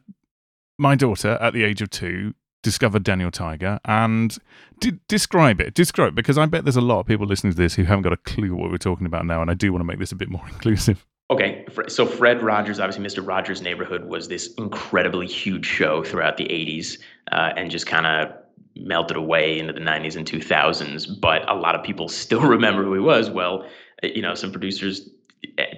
my 0.78 0.94
daughter 0.94 1.38
at 1.40 1.52
the 1.52 1.64
age 1.64 1.82
of 1.82 1.90
two 1.90 2.34
discovered 2.62 3.02
Daniel 3.04 3.30
Tiger 3.30 3.80
and 3.84 4.36
d- 4.80 4.98
describe 5.08 5.60
it. 5.60 5.74
Describe 5.74 6.12
it 6.12 6.14
because 6.16 6.38
I 6.38 6.46
bet 6.46 6.64
there's 6.64 6.76
a 6.76 6.82
lot 6.82 7.00
of 7.00 7.06
people 7.06 7.26
listening 7.26 7.52
to 7.52 7.56
this 7.56 7.74
who 7.74 7.84
haven't 7.84 8.02
got 8.02 8.12
a 8.12 8.18
clue 8.18 8.54
what 8.54 8.70
we're 8.70 8.78
talking 8.78 9.06
about 9.06 9.26
now, 9.26 9.40
and 9.42 9.50
I 9.50 9.54
do 9.54 9.72
want 9.72 9.80
to 9.80 9.86
make 9.86 9.98
this 9.98 10.12
a 10.12 10.16
bit 10.16 10.28
more 10.28 10.46
inclusive. 10.52 11.06
Okay, 11.30 11.64
so 11.86 12.06
Fred 12.06 12.42
Rogers, 12.42 12.80
obviously 12.80 13.04
Mr. 13.04 13.26
Rogers' 13.26 13.62
Neighborhood, 13.62 14.06
was 14.06 14.26
this 14.26 14.52
incredibly 14.54 15.28
huge 15.28 15.64
show 15.64 16.02
throughout 16.02 16.36
the 16.36 16.44
80s 16.46 16.98
uh, 17.30 17.52
and 17.56 17.70
just 17.70 17.86
kind 17.86 18.04
of 18.04 18.34
melted 18.76 19.16
away 19.16 19.58
into 19.58 19.72
the 19.72 19.80
90s 19.80 20.16
and 20.16 20.26
2000s. 20.26 21.20
But 21.20 21.48
a 21.50 21.54
lot 21.54 21.74
of 21.74 21.82
people 21.82 22.08
still 22.24 22.42
remember 22.42 22.84
who 22.84 22.94
he 22.94 23.00
was. 23.00 23.30
Well, 23.30 23.66
you 24.02 24.22
know, 24.22 24.34
some 24.34 24.50
producers 24.50 25.10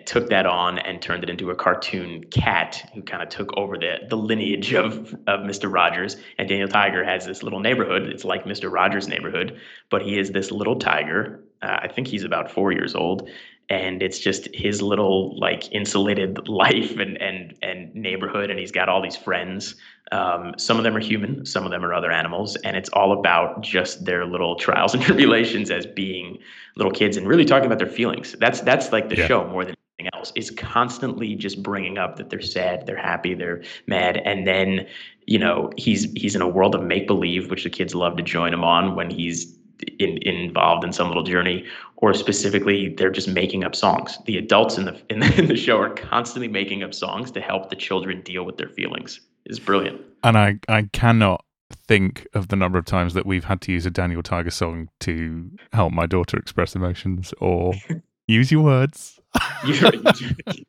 took 0.06 0.28
that 0.28 0.46
on 0.46 0.78
and 0.78 1.00
turned 1.00 1.22
it 1.22 1.30
into 1.30 1.50
a 1.50 1.54
cartoon 1.54 2.24
cat 2.24 2.90
who 2.94 3.02
kind 3.02 3.22
of 3.22 3.28
took 3.28 3.56
over 3.56 3.76
the 3.78 3.98
the 4.08 4.16
lineage 4.16 4.74
of 4.74 5.14
of 5.26 5.40
Mr. 5.40 5.72
Rogers. 5.72 6.16
And 6.38 6.48
Daniel 6.48 6.68
Tiger 6.68 7.04
has 7.04 7.26
this 7.26 7.42
little 7.42 7.60
neighborhood. 7.60 8.02
It's 8.02 8.24
like 8.24 8.44
Mr. 8.44 8.70
Rogers' 8.72 9.08
neighborhood, 9.08 9.58
but 9.90 10.02
he 10.02 10.18
is 10.18 10.32
this 10.32 10.50
little 10.50 10.78
tiger. 10.78 11.44
Uh, 11.62 11.78
I 11.82 11.88
think 11.88 12.08
he's 12.08 12.24
about 12.24 12.50
four 12.50 12.72
years 12.72 12.94
old, 12.94 13.28
and 13.72 14.02
it's 14.02 14.18
just 14.18 14.54
his 14.54 14.82
little 14.82 15.38
like 15.38 15.72
insulated 15.72 16.46
life 16.48 16.98
and 16.98 17.20
and 17.20 17.54
and 17.62 17.94
neighborhood. 17.94 18.50
And 18.50 18.58
he's 18.58 18.70
got 18.70 18.88
all 18.88 19.02
these 19.02 19.16
friends. 19.16 19.74
Um, 20.12 20.52
some 20.58 20.76
of 20.76 20.84
them 20.84 20.94
are 20.94 21.00
human, 21.00 21.46
some 21.46 21.64
of 21.64 21.70
them 21.70 21.82
are 21.82 21.94
other 21.94 22.10
animals, 22.10 22.54
and 22.56 22.76
it's 22.76 22.90
all 22.90 23.18
about 23.18 23.62
just 23.62 24.04
their 24.04 24.26
little 24.26 24.56
trials 24.56 24.92
and 24.94 25.02
tribulations 25.02 25.70
as 25.70 25.86
being 25.86 26.38
little 26.76 26.92
kids 26.92 27.16
and 27.16 27.26
really 27.26 27.46
talking 27.46 27.66
about 27.66 27.78
their 27.78 27.88
feelings. 27.88 28.36
That's 28.38 28.60
that's 28.60 28.92
like 28.92 29.08
the 29.08 29.16
yeah. 29.16 29.26
show 29.26 29.48
more 29.48 29.64
than 29.64 29.74
anything 29.98 30.12
else. 30.14 30.32
Is 30.36 30.50
constantly 30.50 31.34
just 31.34 31.62
bringing 31.62 31.96
up 31.96 32.16
that 32.16 32.28
they're 32.28 32.42
sad, 32.42 32.86
they're 32.86 32.96
happy, 32.96 33.32
they're 33.32 33.62
mad, 33.86 34.18
and 34.18 34.46
then 34.46 34.86
you 35.26 35.38
know 35.38 35.70
he's 35.78 36.12
he's 36.12 36.34
in 36.34 36.42
a 36.42 36.48
world 36.48 36.74
of 36.74 36.82
make 36.82 37.06
believe, 37.06 37.50
which 37.50 37.64
the 37.64 37.70
kids 37.70 37.94
love 37.94 38.18
to 38.18 38.22
join 38.22 38.52
him 38.52 38.64
on 38.64 38.94
when 38.94 39.08
he's 39.08 39.56
in, 39.98 40.18
involved 40.18 40.84
in 40.84 40.92
some 40.92 41.08
little 41.08 41.22
journey, 41.22 41.64
or 41.96 42.14
specifically 42.14 42.94
they're 42.96 43.10
just 43.10 43.28
making 43.28 43.64
up 43.64 43.74
songs. 43.74 44.18
The 44.26 44.36
adults 44.38 44.78
in 44.78 44.84
the, 44.84 45.00
in 45.08 45.20
the 45.20 45.38
in 45.38 45.46
the 45.46 45.56
show 45.56 45.78
are 45.78 45.94
constantly 45.94 46.48
making 46.48 46.82
up 46.82 46.94
songs 46.94 47.30
to 47.32 47.40
help 47.40 47.70
the 47.70 47.76
children 47.76 48.22
deal 48.22 48.44
with 48.44 48.56
their 48.56 48.68
feelings. 48.68 49.20
It's 49.44 49.58
brilliant. 49.58 50.00
And 50.22 50.36
I 50.38 50.58
I 50.68 50.88
cannot 50.92 51.44
think 51.88 52.26
of 52.34 52.48
the 52.48 52.56
number 52.56 52.78
of 52.78 52.84
times 52.84 53.14
that 53.14 53.26
we've 53.26 53.44
had 53.44 53.60
to 53.62 53.72
use 53.72 53.86
a 53.86 53.90
Daniel 53.90 54.22
Tiger 54.22 54.50
song 54.50 54.88
to 55.00 55.50
help 55.72 55.92
my 55.92 56.06
daughter 56.06 56.36
express 56.36 56.74
emotions 56.74 57.32
or 57.40 57.74
use 58.26 58.52
your 58.52 58.62
words. 58.62 59.18
use, 59.64 59.82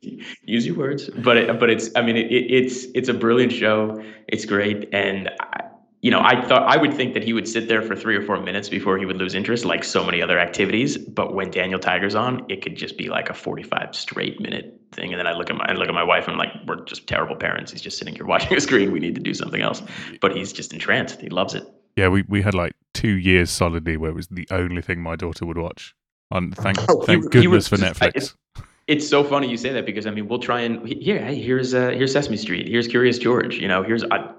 use, 0.42 0.66
your 0.66 0.76
words, 0.76 1.10
but 1.18 1.36
it, 1.36 1.60
but 1.60 1.68
it's 1.68 1.90
I 1.96 2.02
mean 2.02 2.16
it, 2.16 2.30
it's 2.30 2.86
it's 2.94 3.08
a 3.08 3.14
brilliant 3.14 3.52
show. 3.52 4.02
It's 4.28 4.46
great, 4.46 4.88
and 4.92 5.30
I, 5.40 5.60
you 6.04 6.10
know 6.10 6.20
I 6.20 6.46
thought 6.46 6.62
I 6.64 6.76
would 6.76 6.92
think 6.92 7.14
that 7.14 7.24
he 7.24 7.32
would 7.32 7.48
sit 7.48 7.66
there 7.66 7.80
for 7.80 7.96
three 7.96 8.14
or 8.14 8.20
four 8.20 8.38
minutes 8.38 8.68
before 8.68 8.98
he 8.98 9.06
would 9.06 9.16
lose 9.16 9.34
interest, 9.34 9.64
like 9.64 9.82
so 9.82 10.04
many 10.04 10.20
other 10.20 10.38
activities. 10.38 10.98
But 10.98 11.34
when 11.34 11.50
Daniel 11.50 11.80
Tiger's 11.80 12.14
on, 12.14 12.44
it 12.50 12.60
could 12.60 12.76
just 12.76 12.98
be 12.98 13.08
like 13.08 13.30
a 13.30 13.34
forty-five 13.34 13.96
straight 13.96 14.38
minute 14.38 14.78
thing. 14.92 15.12
And 15.12 15.18
then 15.18 15.26
I 15.26 15.32
look 15.32 15.48
at 15.48 15.56
my 15.56 15.64
I 15.64 15.72
look 15.72 15.88
at 15.88 15.94
my 15.94 16.04
wife 16.04 16.28
and 16.28 16.32
I'm 16.32 16.38
like, 16.38 16.52
we're 16.66 16.84
just 16.84 17.06
terrible 17.06 17.36
parents. 17.36 17.72
He's 17.72 17.80
just 17.80 17.96
sitting 17.96 18.14
here 18.14 18.26
watching 18.34 18.54
a 18.54 18.60
screen. 18.60 18.92
We 18.92 19.00
need 19.00 19.14
to 19.14 19.22
do 19.22 19.32
something 19.32 19.62
else. 19.62 19.82
But 20.20 20.36
he's 20.36 20.52
just 20.52 20.74
entranced. 20.74 21.22
He 21.22 21.30
loves 21.30 21.54
it. 21.54 21.66
Yeah, 21.96 22.08
we, 22.08 22.22
we 22.28 22.42
had 22.42 22.54
like 22.54 22.72
two 22.92 23.16
years 23.16 23.50
solidly 23.50 23.96
where 23.96 24.10
it 24.10 24.14
was 24.14 24.26
the 24.26 24.46
only 24.50 24.82
thing 24.82 25.00
my 25.00 25.16
daughter 25.16 25.46
would 25.46 25.56
watch. 25.56 25.94
And 26.30 26.54
thank 26.54 26.76
oh, 26.90 27.00
thank 27.02 27.24
he, 27.24 27.30
goodness 27.30 27.68
he 27.68 27.76
for 27.76 27.82
Netflix. 27.82 28.12
It's, 28.14 28.36
it's, 28.88 29.08
so 29.08 29.24
funny 29.24 29.48
you 29.48 29.56
say 29.56 29.72
that 29.72 29.86
because 29.86 30.06
I 30.06 30.10
mean 30.10 30.28
we'll 30.28 30.38
try 30.38 30.60
and 30.60 30.86
here 30.86 31.24
hey, 31.24 31.40
here's 31.40 31.72
uh, 31.72 31.90
here's 31.90 32.12
Sesame 32.12 32.36
Street, 32.36 32.68
here's 32.68 32.88
Curious 32.88 33.16
George, 33.16 33.56
you 33.56 33.68
know, 33.68 33.82
here's 33.82 34.02
a, 34.02 34.34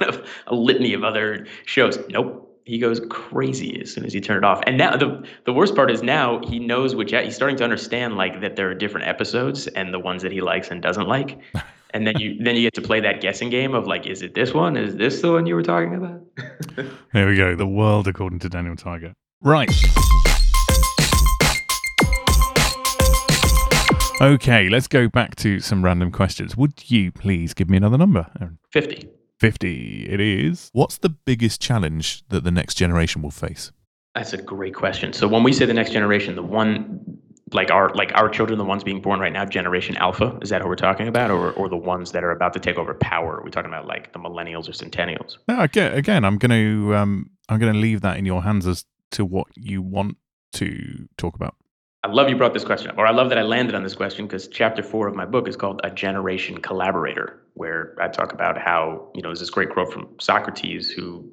a, 0.08 0.24
a 0.48 0.54
litany 0.54 0.92
of 0.94 1.04
other 1.04 1.46
shows. 1.66 1.98
Nope, 2.08 2.50
he 2.64 2.78
goes 2.78 3.00
crazy 3.10 3.80
as 3.80 3.92
soon 3.92 4.04
as 4.04 4.14
you 4.14 4.20
turn 4.20 4.38
it 4.38 4.44
off. 4.44 4.60
And 4.66 4.78
now 4.78 4.96
the 4.96 5.26
the 5.44 5.52
worst 5.52 5.74
part 5.74 5.90
is 5.90 6.02
now 6.02 6.40
he 6.44 6.58
knows 6.58 6.94
which 6.94 7.12
he's 7.12 7.34
starting 7.34 7.56
to 7.58 7.64
understand 7.64 8.16
like 8.16 8.40
that 8.40 8.56
there 8.56 8.70
are 8.70 8.74
different 8.74 9.08
episodes 9.08 9.66
and 9.68 9.92
the 9.92 9.98
ones 9.98 10.22
that 10.22 10.32
he 10.32 10.40
likes 10.40 10.70
and 10.70 10.82
doesn't 10.82 11.08
like. 11.08 11.38
And 11.92 12.06
then 12.06 12.16
you 12.20 12.40
then 12.40 12.54
you 12.54 12.62
get 12.62 12.74
to 12.74 12.82
play 12.82 13.00
that 13.00 13.20
guessing 13.20 13.50
game 13.50 13.74
of 13.74 13.88
like, 13.88 14.06
is 14.06 14.22
it 14.22 14.34
this 14.34 14.54
one? 14.54 14.76
Is 14.76 14.94
this 14.94 15.22
the 15.22 15.32
one 15.32 15.46
you 15.46 15.56
were 15.56 15.62
talking 15.64 15.96
about? 15.96 16.22
there 17.12 17.26
we 17.26 17.34
go. 17.34 17.56
The 17.56 17.66
world 17.66 18.06
according 18.06 18.38
to 18.38 18.48
Daniel 18.48 18.76
Tiger. 18.76 19.12
Right. 19.40 19.68
Okay, 24.20 24.68
let's 24.68 24.86
go 24.86 25.08
back 25.08 25.34
to 25.36 25.58
some 25.58 25.84
random 25.84 26.12
questions. 26.12 26.56
Would 26.56 26.90
you 26.90 27.10
please 27.10 27.54
give 27.54 27.68
me 27.68 27.78
another 27.78 27.98
number, 27.98 28.30
Aaron? 28.40 28.58
50. 28.70 29.08
50 29.40 30.06
it 30.08 30.20
is. 30.20 30.70
What's 30.72 30.98
the 30.98 31.08
biggest 31.08 31.60
challenge 31.60 32.22
that 32.28 32.44
the 32.44 32.50
next 32.50 32.74
generation 32.74 33.22
will 33.22 33.30
face? 33.30 33.72
That's 34.14 34.32
a 34.32 34.42
great 34.42 34.74
question. 34.74 35.12
So 35.12 35.26
when 35.26 35.42
we 35.42 35.52
say 35.52 35.64
the 35.64 35.74
next 35.74 35.92
generation, 35.92 36.34
the 36.34 36.42
one 36.42 37.00
like 37.52 37.70
our 37.70 37.88
like 37.94 38.12
our 38.14 38.28
children, 38.28 38.58
the 38.58 38.64
ones 38.64 38.84
being 38.84 39.00
born 39.00 39.18
right 39.18 39.32
now, 39.32 39.44
generation 39.44 39.96
alpha, 39.96 40.38
is 40.42 40.50
that 40.50 40.62
who 40.62 40.68
we're 40.68 40.76
talking 40.76 41.08
about? 41.08 41.30
Or 41.30 41.52
or 41.52 41.68
the 41.68 41.76
ones 41.76 42.12
that 42.12 42.22
are 42.22 42.30
about 42.30 42.52
to 42.52 42.60
take 42.60 42.76
over 42.76 42.94
power? 42.94 43.38
Are 43.38 43.42
we 43.42 43.50
talking 43.50 43.70
about 43.70 43.86
like 43.86 44.12
the 44.12 44.18
millennials 44.18 44.68
or 44.68 44.72
centennials? 44.72 45.38
again, 45.48 45.92
again, 45.94 46.24
I'm 46.24 46.38
gonna 46.38 46.94
um 46.94 47.30
I'm 47.48 47.58
gonna 47.58 47.78
leave 47.78 48.02
that 48.02 48.16
in 48.18 48.26
your 48.26 48.42
hands 48.42 48.66
as 48.66 48.84
to 49.12 49.24
what 49.24 49.48
you 49.56 49.82
want 49.82 50.16
to 50.54 51.08
talk 51.16 51.34
about. 51.34 51.54
I 52.02 52.08
love 52.08 52.30
you 52.30 52.36
brought 52.36 52.54
this 52.54 52.64
question 52.64 52.90
up, 52.90 52.96
or 52.96 53.06
I 53.06 53.10
love 53.10 53.28
that 53.28 53.36
I 53.36 53.42
landed 53.42 53.74
on 53.74 53.82
this 53.82 53.94
question 53.94 54.26
because 54.26 54.48
chapter 54.48 54.82
four 54.82 55.06
of 55.06 55.14
my 55.14 55.26
book 55.26 55.46
is 55.46 55.54
called 55.54 55.82
A 55.84 55.90
Generation 55.90 56.58
Collaborator, 56.58 57.42
where 57.54 57.94
I 58.00 58.08
talk 58.08 58.32
about 58.32 58.56
how, 58.56 59.10
you 59.14 59.20
know, 59.20 59.28
there's 59.28 59.40
this 59.40 59.50
great 59.50 59.68
quote 59.68 59.92
from 59.92 60.08
Socrates 60.18 60.90
who 60.90 61.30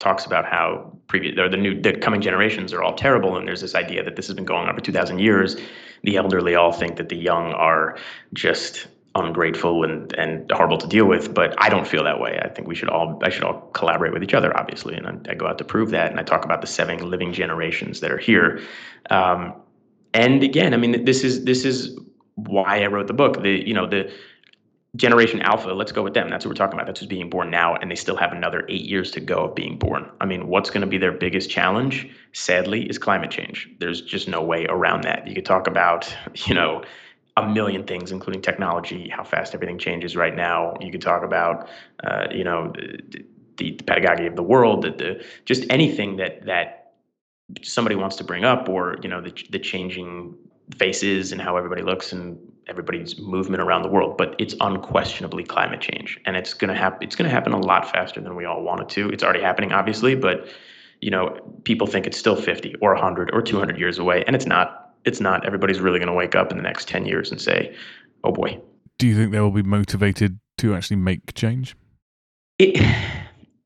talks 0.00 0.26
about 0.26 0.44
how 0.44 0.92
previous 1.06 1.38
or 1.38 1.48
the 1.48 1.56
new 1.56 1.80
the 1.80 1.92
coming 1.92 2.20
generations 2.20 2.72
are 2.72 2.82
all 2.82 2.94
terrible 2.94 3.36
and 3.36 3.46
there's 3.46 3.60
this 3.60 3.76
idea 3.76 4.02
that 4.02 4.16
this 4.16 4.26
has 4.26 4.34
been 4.34 4.44
going 4.44 4.68
on 4.68 4.74
for 4.74 4.80
2000 4.80 5.20
years. 5.20 5.56
The 6.02 6.16
elderly 6.16 6.56
all 6.56 6.72
think 6.72 6.96
that 6.96 7.08
the 7.08 7.16
young 7.16 7.52
are 7.52 7.96
just 8.32 8.88
ungrateful 9.14 9.84
and 9.84 10.12
and 10.14 10.50
horrible 10.50 10.78
to 10.78 10.86
deal 10.88 11.04
with 11.04 11.34
but 11.34 11.54
i 11.62 11.68
don't 11.68 11.86
feel 11.86 12.02
that 12.02 12.18
way. 12.18 12.40
I 12.42 12.48
think 12.48 12.66
we 12.66 12.74
should 12.74 12.88
all 12.88 13.20
i 13.22 13.28
should 13.28 13.44
all 13.44 13.70
collaborate 13.74 14.12
with 14.12 14.24
each 14.24 14.34
other 14.34 14.56
obviously 14.58 14.96
and 14.96 15.06
i, 15.06 15.32
I 15.32 15.34
go 15.34 15.46
out 15.46 15.58
to 15.58 15.64
prove 15.64 15.90
that 15.90 16.10
and 16.10 16.18
i 16.18 16.22
talk 16.22 16.44
about 16.46 16.62
the 16.62 16.66
seven 16.66 17.08
living 17.08 17.32
generations 17.32 18.00
that 18.00 18.10
are 18.10 18.18
here. 18.18 18.60
Um, 19.10 19.61
and 20.14 20.42
again, 20.42 20.74
I 20.74 20.76
mean, 20.76 21.04
this 21.04 21.24
is 21.24 21.44
this 21.44 21.64
is 21.64 21.98
why 22.34 22.82
I 22.82 22.86
wrote 22.86 23.06
the 23.06 23.14
book. 23.14 23.42
The 23.42 23.66
you 23.66 23.74
know 23.74 23.86
the 23.86 24.10
generation 24.96 25.40
alpha 25.40 25.70
let's 25.70 25.92
go 25.92 26.02
with 26.02 26.14
them. 26.14 26.28
That's 26.28 26.44
what 26.44 26.50
we're 26.50 26.56
talking 26.56 26.74
about. 26.74 26.86
That's 26.86 27.00
who's 27.00 27.08
being 27.08 27.30
born 27.30 27.50
now 27.50 27.76
and 27.76 27.90
they 27.90 27.94
still 27.94 28.16
have 28.16 28.32
another 28.32 28.66
eight 28.68 28.82
years 28.82 29.10
to 29.12 29.20
go 29.20 29.44
of 29.44 29.54
being 29.54 29.78
born. 29.78 30.10
I 30.20 30.26
mean 30.26 30.48
what's 30.48 30.68
going 30.68 30.82
to 30.82 30.86
be 30.86 30.98
their 30.98 31.12
biggest 31.12 31.50
challenge 31.50 32.08
sadly 32.32 32.88
is 32.88 32.98
climate 32.98 33.30
change. 33.30 33.68
There's 33.80 34.02
just 34.02 34.28
no 34.28 34.42
way 34.42 34.66
around 34.68 35.04
that. 35.04 35.26
You 35.26 35.34
could 35.34 35.46
talk 35.46 35.66
about 35.66 36.14
you 36.46 36.54
know 36.54 36.82
a 37.38 37.48
million 37.48 37.84
things 37.84 38.12
including 38.12 38.42
technology 38.42 39.08
how 39.08 39.24
fast 39.24 39.54
everything 39.54 39.78
changes 39.78 40.14
right 40.14 40.36
now. 40.36 40.74
You 40.80 40.92
could 40.92 41.02
talk 41.02 41.22
about 41.22 41.68
uh, 42.04 42.26
you 42.30 42.44
know 42.44 42.72
the, 42.74 43.24
the, 43.56 43.72
pedagogy 43.86 44.26
of 44.26 44.36
the 44.36 44.42
world 44.42 44.82
the, 44.82 44.90
the 44.90 45.24
just 45.46 45.64
anything 45.70 46.16
that 46.16 46.44
that 46.44 46.81
somebody 47.62 47.96
wants 47.96 48.16
to 48.16 48.24
bring 48.24 48.44
up 48.44 48.68
or 48.68 48.96
you 49.02 49.08
know 49.08 49.20
the, 49.20 49.32
the 49.50 49.58
changing 49.58 50.34
faces 50.76 51.32
and 51.32 51.40
how 51.40 51.56
everybody 51.56 51.82
looks 51.82 52.12
and 52.12 52.38
everybody's 52.68 53.18
movement 53.18 53.62
around 53.62 53.82
the 53.82 53.88
world 53.88 54.16
but 54.16 54.34
it's 54.38 54.54
unquestionably 54.60 55.44
climate 55.44 55.80
change. 55.80 56.18
And 56.24 56.36
it's 56.36 56.54
going 56.54 56.68
to 56.68 56.74
happen 56.74 57.02
it's 57.02 57.16
going 57.16 57.28
to 57.28 57.34
happen 57.34 57.52
a 57.52 57.58
lot 57.58 57.90
faster 57.90 58.20
than 58.20 58.36
we 58.36 58.44
all 58.44 58.62
want 58.62 58.80
it 58.80 58.88
to. 58.90 59.08
It's 59.10 59.22
already 59.22 59.42
happening 59.42 59.72
obviously 59.72 60.14
but 60.14 60.46
you 61.00 61.10
know 61.10 61.38
people 61.64 61.86
think 61.86 62.06
it's 62.06 62.18
still 62.18 62.36
50 62.36 62.76
or 62.80 62.94
100 62.94 63.30
or 63.32 63.42
200 63.42 63.78
years 63.78 63.98
away 63.98 64.24
and 64.26 64.36
it's 64.36 64.46
not. 64.46 64.78
It's 65.04 65.20
not. 65.20 65.44
Everybody's 65.44 65.80
really 65.80 65.98
going 65.98 66.06
to 66.06 66.14
wake 66.14 66.36
up 66.36 66.52
in 66.52 66.56
the 66.56 66.62
next 66.62 66.86
10 66.86 67.06
years 67.06 67.30
and 67.30 67.40
say 67.40 67.74
oh 68.24 68.32
boy. 68.32 68.60
Do 68.98 69.08
you 69.08 69.16
think 69.16 69.32
they 69.32 69.40
will 69.40 69.50
be 69.50 69.62
motivated 69.62 70.38
to 70.58 70.74
actually 70.74 70.98
make 70.98 71.34
change? 71.34 71.74
It 72.58 72.80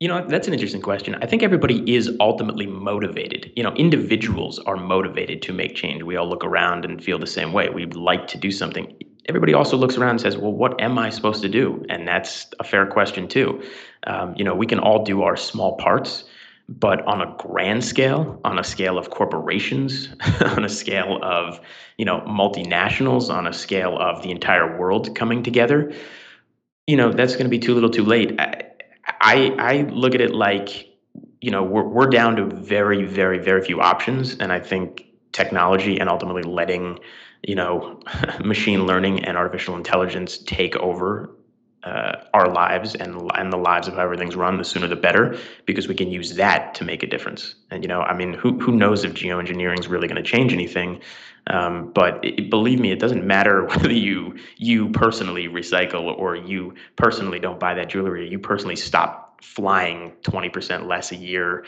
you 0.00 0.09
know, 0.09 0.26
that's 0.29 0.47
an 0.47 0.53
interesting 0.53 0.83
question. 0.83 1.15
I 1.23 1.26
think 1.26 1.43
everybody 1.43 1.95
is 1.95 2.11
ultimately 2.21 2.67
motivated. 2.67 3.50
You 3.57 3.62
know, 3.62 3.73
individuals 3.75 4.59
are 4.61 4.76
motivated 4.76 5.41
to 5.43 5.55
make 5.55 5.75
change. 5.75 6.03
We 6.03 6.17
all 6.17 6.29
look 6.29 6.45
around 6.45 6.85
and 6.85 7.03
feel 7.03 7.19
the 7.19 7.26
same 7.26 7.53
way. 7.55 7.71
We'd 7.71 7.97
like 7.97 8.26
to 8.29 8.38
do 8.38 8.50
something. 8.50 8.95
Everybody 9.29 9.55
also 9.55 9.76
looks 9.76 9.97
around 9.97 10.11
and 10.11 10.21
says, 10.21 10.37
well, 10.37 10.53
what 10.53 10.79
am 10.83 10.99
I 10.99 11.09
supposed 11.09 11.41
to 11.43 11.49
do? 11.49 11.83
And 11.88 12.07
that's 12.07 12.47
a 12.61 12.65
fair 12.65 12.87
question, 12.87 13.26
too. 13.26 13.62
Um, 14.07 14.35
you 14.37 14.45
know, 14.45 14.55
we 14.55 14.67
can 14.67 14.79
all 14.79 15.03
do 15.03 15.23
our 15.23 15.37
small 15.37 15.76
parts. 15.76 16.25
but 16.69 17.07
on 17.07 17.23
a 17.23 17.35
grand 17.38 17.85
scale, 17.85 18.41
on 18.45 18.59
a 18.59 18.65
scale 18.65 18.99
of 18.99 19.11
corporations, 19.11 20.09
on 20.41 20.65
a 20.65 20.69
scale 20.69 21.19
of 21.23 21.61
you 21.97 22.05
know 22.05 22.21
multinationals, 22.23 23.31
on 23.31 23.47
a 23.47 23.53
scale 23.53 23.97
of 23.99 24.23
the 24.23 24.31
entire 24.31 24.76
world 24.76 25.15
coming 25.15 25.43
together, 25.43 25.93
you 26.87 26.97
know 26.97 27.12
that's 27.12 27.35
going 27.35 27.45
to 27.45 27.50
be 27.50 27.59
too 27.59 27.75
little, 27.75 27.91
too 27.91 28.05
late. 28.05 28.38
I, 28.41 28.65
I 29.20 29.54
I 29.58 29.82
look 29.90 30.14
at 30.14 30.20
it 30.20 30.35
like 30.35 30.87
you 31.40 31.50
know 31.50 31.62
we're 31.62 31.87
we're 31.87 32.08
down 32.08 32.37
to 32.37 32.46
very 32.46 33.04
very 33.04 33.38
very 33.38 33.62
few 33.62 33.80
options, 33.80 34.37
and 34.37 34.52
I 34.52 34.61
think 34.61 35.06
technology 35.32 35.99
and 35.99 36.08
ultimately 36.08 36.42
letting 36.42 36.99
you 37.42 37.54
know 37.54 38.00
machine 38.44 38.87
learning 38.87 39.25
and 39.25 39.37
artificial 39.37 39.76
intelligence 39.76 40.38
take 40.38 40.76
over 40.76 41.30
uh, 41.85 42.25
our 42.35 42.49
lives 42.49 42.95
and 42.95 43.30
and 43.35 43.52
the 43.52 43.56
lives 43.56 43.87
of 43.88 43.95
how 43.95 44.02
everything's 44.02 44.37
run, 44.37 44.59
the 44.59 44.64
sooner 44.64 44.88
the 44.88 44.97
better, 44.97 45.38
because 45.66 45.88
we 45.88 45.95
can 45.95 46.11
use 46.11 46.35
that 46.35 46.75
to 46.75 46.85
make 46.85 47.02
a 47.02 47.06
difference. 47.06 47.54
And 47.71 47.83
you 47.83 47.88
know, 47.88 48.02
I 48.02 48.14
mean, 48.14 48.35
who 48.35 48.59
who 48.59 48.73
knows 48.73 49.04
if 49.04 49.14
geoengineering 49.14 49.78
is 49.78 49.88
really 49.88 50.09
going 50.09 50.23
to 50.23 50.28
change 50.28 50.52
anything? 50.52 51.00
Um, 51.49 51.92
but 51.92 52.25
it, 52.25 52.50
believe 52.50 52.80
me, 52.80 52.90
it 52.90 52.99
doesn't 52.99 53.25
matter 53.25 53.64
whether 53.68 53.92
you 53.92 54.37
you 54.56 54.88
personally 54.90 55.49
recycle 55.49 56.16
or 56.18 56.35
you 56.35 56.75
personally 56.97 57.38
don't 57.38 57.61
buy 57.61 57.75
that 57.75 57.88
jewelry, 57.88 58.23
or 58.23 58.26
you 58.26 58.38
personally 58.38 58.76
stop 58.76 59.25
flying 59.43 60.12
20% 60.23 60.87
less 60.87 61.12
a 61.12 61.16
year 61.16 61.64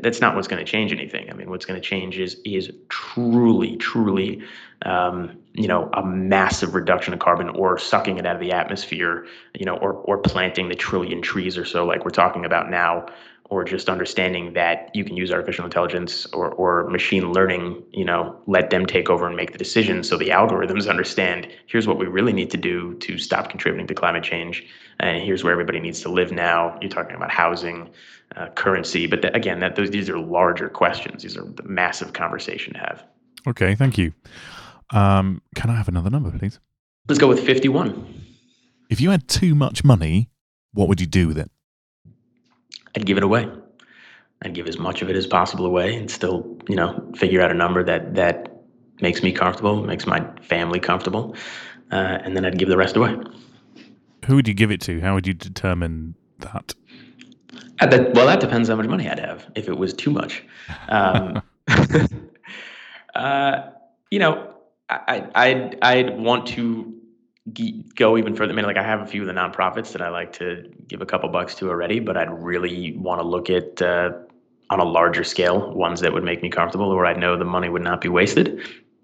that's 0.00 0.20
not 0.20 0.36
what's 0.36 0.46
going 0.46 0.64
to 0.64 0.70
change 0.70 0.92
anything. 0.92 1.28
I 1.30 1.34
mean 1.34 1.50
what's 1.50 1.64
going 1.64 1.80
to 1.80 1.86
change 1.86 2.18
is 2.18 2.36
is 2.44 2.70
truly 2.88 3.76
truly 3.76 4.42
um, 4.84 5.36
you 5.54 5.66
know 5.66 5.90
a 5.94 6.04
massive 6.04 6.74
reduction 6.74 7.12
of 7.12 7.20
carbon 7.20 7.48
or 7.50 7.78
sucking 7.78 8.18
it 8.18 8.26
out 8.26 8.36
of 8.36 8.40
the 8.40 8.52
atmosphere 8.52 9.26
you 9.54 9.64
know 9.64 9.76
or 9.76 9.94
or 9.94 10.18
planting 10.18 10.68
the 10.68 10.74
trillion 10.74 11.20
trees 11.20 11.58
or 11.58 11.64
so 11.64 11.84
like 11.84 12.04
we're 12.04 12.10
talking 12.10 12.44
about 12.44 12.70
now 12.70 13.06
or 13.52 13.64
just 13.64 13.90
understanding 13.90 14.54
that 14.54 14.90
you 14.94 15.04
can 15.04 15.14
use 15.14 15.30
artificial 15.30 15.66
intelligence 15.66 16.24
or, 16.32 16.48
or 16.52 16.88
machine 16.88 17.34
learning, 17.34 17.82
you 17.92 18.02
know, 18.02 18.34
let 18.46 18.70
them 18.70 18.86
take 18.86 19.10
over 19.10 19.26
and 19.26 19.36
make 19.36 19.52
the 19.52 19.58
decisions 19.58 20.08
so 20.08 20.16
the 20.16 20.30
algorithms 20.30 20.88
understand 20.88 21.46
here's 21.66 21.86
what 21.86 21.98
we 21.98 22.06
really 22.06 22.32
need 22.32 22.50
to 22.50 22.56
do 22.56 22.94
to 22.94 23.18
stop 23.18 23.50
contributing 23.50 23.86
to 23.86 23.94
climate 23.94 24.24
change. 24.24 24.66
And 25.00 25.22
here's 25.22 25.44
where 25.44 25.52
everybody 25.52 25.80
needs 25.80 26.00
to 26.00 26.08
live 26.08 26.32
now. 26.32 26.78
You're 26.80 26.88
talking 26.88 27.14
about 27.14 27.30
housing, 27.30 27.90
uh, 28.36 28.48
currency, 28.54 29.06
but 29.06 29.36
again, 29.36 29.60
that 29.60 29.76
those 29.76 29.90
these 29.90 30.08
are 30.08 30.18
larger 30.18 30.70
questions. 30.70 31.22
These 31.22 31.36
are 31.36 31.44
the 31.44 31.64
massive 31.64 32.14
conversation 32.14 32.72
to 32.72 32.78
have. 32.78 33.04
Okay, 33.46 33.74
thank 33.74 33.98
you. 33.98 34.14
Um, 34.94 35.42
can 35.54 35.68
I 35.68 35.76
have 35.76 35.88
another 35.88 36.08
number, 36.08 36.30
please? 36.30 36.58
Let's 37.06 37.18
go 37.18 37.28
with 37.28 37.44
51. 37.44 38.24
If 38.88 39.02
you 39.02 39.10
had 39.10 39.28
too 39.28 39.54
much 39.54 39.84
money, 39.84 40.30
what 40.72 40.88
would 40.88 41.02
you 41.02 41.06
do 41.06 41.28
with 41.28 41.36
it? 41.36 41.50
I'd 42.94 43.06
give 43.06 43.16
it 43.16 43.22
away. 43.22 43.50
I'd 44.42 44.54
give 44.54 44.66
as 44.66 44.78
much 44.78 45.02
of 45.02 45.10
it 45.10 45.16
as 45.16 45.26
possible 45.26 45.66
away 45.66 45.96
and 45.96 46.10
still, 46.10 46.58
you 46.68 46.76
know, 46.76 47.10
figure 47.16 47.40
out 47.40 47.50
a 47.50 47.54
number 47.54 47.84
that 47.84 48.14
that 48.14 48.62
makes 49.00 49.22
me 49.22 49.32
comfortable, 49.32 49.82
makes 49.84 50.06
my 50.06 50.24
family 50.42 50.80
comfortable, 50.80 51.36
uh, 51.90 52.18
and 52.24 52.36
then 52.36 52.44
I'd 52.44 52.58
give 52.58 52.68
the 52.68 52.76
rest 52.76 52.96
away. 52.96 53.16
Who 54.26 54.36
would 54.36 54.48
you 54.48 54.54
give 54.54 54.70
it 54.70 54.80
to? 54.82 55.00
How 55.00 55.14
would 55.14 55.26
you 55.26 55.34
determine 55.34 56.14
that? 56.38 56.74
That, 57.80 58.14
well, 58.14 58.26
that 58.26 58.38
depends 58.40 58.68
how 58.68 58.76
much 58.76 58.86
money 58.86 59.08
I'd 59.08 59.18
have. 59.18 59.50
If 59.56 59.68
it 59.68 59.76
was 59.76 59.92
too 59.92 60.10
much, 60.10 60.44
um, 60.88 61.42
uh, 63.14 63.62
you 64.10 64.18
know, 64.18 64.54
I, 64.88 65.26
I'd 65.34 65.78
I'd 65.82 66.18
want 66.18 66.46
to 66.48 67.01
go 67.96 68.16
even 68.16 68.36
further. 68.36 68.52
I 68.52 68.56
mean, 68.56 68.64
like 68.64 68.76
I 68.76 68.82
have 68.82 69.00
a 69.00 69.06
few 69.06 69.22
of 69.22 69.26
the 69.26 69.32
nonprofits 69.32 69.92
that 69.92 70.02
I 70.02 70.08
like 70.08 70.32
to 70.34 70.70
give 70.86 71.02
a 71.02 71.06
couple 71.06 71.28
bucks 71.28 71.54
to 71.56 71.68
already, 71.68 71.98
but 71.98 72.16
I'd 72.16 72.30
really 72.30 72.96
want 72.96 73.20
to 73.20 73.26
look 73.26 73.50
at 73.50 73.82
uh, 73.82 74.12
on 74.70 74.80
a 74.80 74.84
larger 74.84 75.24
scale 75.24 75.72
ones 75.74 76.00
that 76.00 76.12
would 76.12 76.24
make 76.24 76.42
me 76.42 76.48
comfortable, 76.48 76.94
where 76.94 77.06
I 77.06 77.14
know 77.14 77.36
the 77.36 77.44
money 77.44 77.68
would 77.68 77.82
not 77.82 78.00
be 78.00 78.08
wasted. 78.08 78.60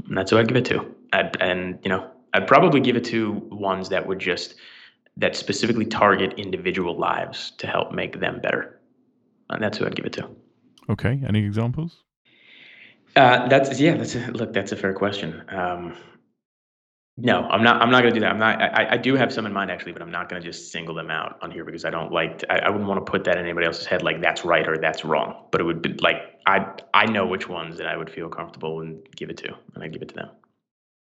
And 0.06 0.16
that's 0.16 0.30
who 0.30 0.38
I'd 0.38 0.48
give 0.48 0.56
it 0.56 0.64
to. 0.66 0.94
I'd, 1.12 1.36
and 1.40 1.78
you 1.82 1.88
know, 1.88 2.08
I'd 2.32 2.46
probably 2.46 2.80
give 2.80 2.96
it 2.96 3.04
to 3.06 3.32
ones 3.50 3.88
that 3.88 4.06
would 4.06 4.18
just 4.18 4.54
that 5.16 5.34
specifically 5.34 5.84
target 5.84 6.34
individual 6.38 6.96
lives 6.96 7.50
to 7.58 7.66
help 7.66 7.92
make 7.92 8.20
them 8.20 8.40
better. 8.40 8.80
And 9.50 9.62
that's 9.62 9.78
who 9.78 9.86
I'd 9.86 9.96
give 9.96 10.06
it 10.06 10.12
to. 10.12 10.28
Okay. 10.88 11.20
Any 11.26 11.44
examples? 11.44 12.04
Uh, 13.16 13.48
that's 13.48 13.80
yeah. 13.80 13.96
That's 13.96 14.14
a, 14.14 14.30
look. 14.32 14.52
That's 14.52 14.70
a 14.70 14.76
fair 14.76 14.94
question. 14.94 15.42
Um, 15.48 15.96
no, 17.20 17.42
I'm 17.48 17.64
not. 17.64 17.82
I'm 17.82 17.90
not 17.90 18.02
going 18.02 18.14
to 18.14 18.20
do 18.20 18.20
that. 18.20 18.30
I'm 18.30 18.38
not. 18.38 18.62
I, 18.62 18.92
I 18.92 18.96
do 18.96 19.16
have 19.16 19.32
some 19.32 19.44
in 19.44 19.52
mind 19.52 19.72
actually, 19.72 19.90
but 19.90 20.02
I'm 20.02 20.10
not 20.10 20.28
going 20.28 20.40
to 20.40 20.48
just 20.48 20.70
single 20.70 20.94
them 20.94 21.10
out 21.10 21.36
on 21.42 21.50
here 21.50 21.64
because 21.64 21.84
I 21.84 21.90
don't 21.90 22.12
like. 22.12 22.38
To, 22.38 22.52
I, 22.52 22.66
I 22.66 22.70
wouldn't 22.70 22.88
want 22.88 23.04
to 23.04 23.10
put 23.10 23.24
that 23.24 23.36
in 23.36 23.42
anybody 23.42 23.66
else's 23.66 23.86
head 23.86 24.02
like 24.02 24.20
that's 24.20 24.44
right 24.44 24.68
or 24.68 24.78
that's 24.78 25.04
wrong. 25.04 25.46
But 25.50 25.60
it 25.60 25.64
would 25.64 25.82
be 25.82 25.94
like 25.94 26.16
I 26.46 26.64
I 26.94 27.06
know 27.06 27.26
which 27.26 27.48
ones 27.48 27.76
that 27.78 27.88
I 27.88 27.96
would 27.96 28.08
feel 28.08 28.28
comfortable 28.28 28.80
and 28.80 29.04
give 29.16 29.30
it 29.30 29.36
to, 29.38 29.48
and 29.74 29.82
I 29.82 29.88
give 29.88 30.00
it 30.00 30.10
to 30.10 30.14
them. 30.14 30.30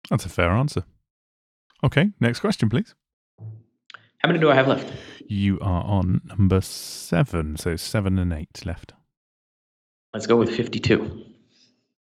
That's 0.10 0.26
a 0.26 0.30
fair 0.30 0.50
answer. 0.50 0.84
Okay, 1.84 2.10
next 2.20 2.40
question, 2.40 2.68
please. 2.68 2.96
How 4.18 4.28
many 4.28 4.40
do 4.40 4.50
I 4.50 4.56
have 4.56 4.68
left? 4.68 4.92
You 5.28 5.60
are 5.60 5.84
on 5.84 6.22
number 6.26 6.62
seven, 6.62 7.58
so 7.58 7.76
seven 7.76 8.18
and 8.18 8.34
eight 8.34 8.66
left. 8.66 8.94
Let's 10.16 10.26
go 10.26 10.36
with 10.36 10.50
fifty-two. 10.50 11.26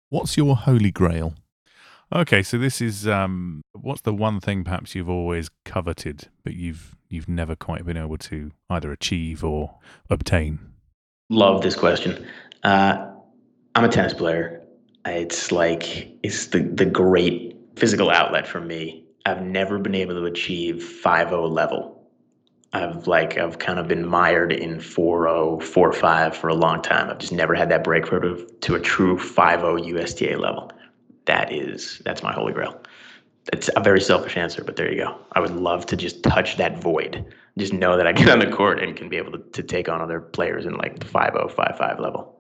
What's 0.10 0.36
your 0.36 0.58
holy 0.58 0.91
grail? 0.91 1.34
Okay, 2.13 2.43
so 2.43 2.58
this 2.58 2.82
is 2.82 3.08
um, 3.08 3.62
what's 3.71 4.02
the 4.02 4.13
one 4.13 4.41
thing 4.41 4.65
perhaps 4.65 4.95
you've 4.95 5.10
always 5.10 5.50
coveted, 5.63 6.28
but 6.43 6.56
you've 6.56 6.95
you've 7.10 7.30
never 7.30 7.56
quite 7.56 7.86
been 7.86 7.95
able 7.95 8.17
to 8.17 8.52
either 8.69 8.91
achieve 8.91 9.45
or 9.45 9.76
obtain? 10.10 10.60
Love 11.30 11.62
this 11.62 11.76
question. 11.76 12.28
Uh, 12.63 13.08
I'm 13.76 13.86
a 13.86 13.88
tennis 13.88 14.13
player. 14.13 14.62
It's 15.06 15.54
like 15.54 16.12
it's 16.21 16.47
the 16.47 16.60
the 16.60 16.86
great 16.86 17.56
physical 17.78 18.10
outlet 18.10 18.45
for 18.45 18.60
me. 18.60 19.06
I've 19.26 19.43
never 19.43 19.80
been 19.80 19.95
able 19.95 20.15
to 20.15 20.26
achieve 20.26 20.84
5-0 21.06 21.50
level. 21.50 22.10
I've 22.74 23.08
like 23.08 23.38
I've 23.38 23.60
kind 23.60 23.80
of 23.80 23.88
been 23.88 24.06
mired 24.06 24.52
in 24.52 24.78
4-0, 24.80 25.62
4-5 25.62 26.36
for 26.36 26.50
a 26.50 26.56
long 26.56 26.82
time. 26.82 27.10
I've 27.10 27.19
just 27.19 27.32
never 27.32 27.56
had 27.56 27.69
that 27.69 27.86
breakthrough 27.86 28.19
to, 28.19 28.45
to 28.62 28.76
a 28.76 28.80
true 28.82 29.17
5-0 29.17 29.86
USTA 29.86 30.38
level 30.38 30.71
that 31.25 31.51
is 31.51 32.01
that's 32.05 32.23
my 32.23 32.34
holy 32.34 32.53
grail. 32.53 32.81
It's 33.51 33.69
a 33.75 33.81
very 33.81 34.01
selfish 34.01 34.38
answer, 34.38 34.63
but 34.63 34.75
there 34.75 34.91
you 34.91 35.03
go. 35.03 35.17
I 35.31 35.39
would 35.39 35.51
love 35.51 35.86
to 35.88 35.97
just 35.97 36.21
touch 36.23 36.57
that 36.57 36.77
void. 36.79 37.25
Just 37.57 37.73
know 37.73 37.97
that 37.97 38.05
I 38.05 38.12
get 38.12 38.29
on 38.29 38.39
the 38.39 38.49
court 38.49 38.81
and 38.81 38.95
can 38.95 39.10
be 39.10 39.17
able 39.17 39.31
to, 39.31 39.39
to 39.39 39.63
take 39.63 39.89
on 39.89 39.99
other 39.99 40.21
players 40.21 40.65
in 40.65 40.75
like 40.75 40.99
the 40.99 41.05
5 41.05 41.51
5 41.51 41.77
5 41.77 41.99
level. 41.99 42.39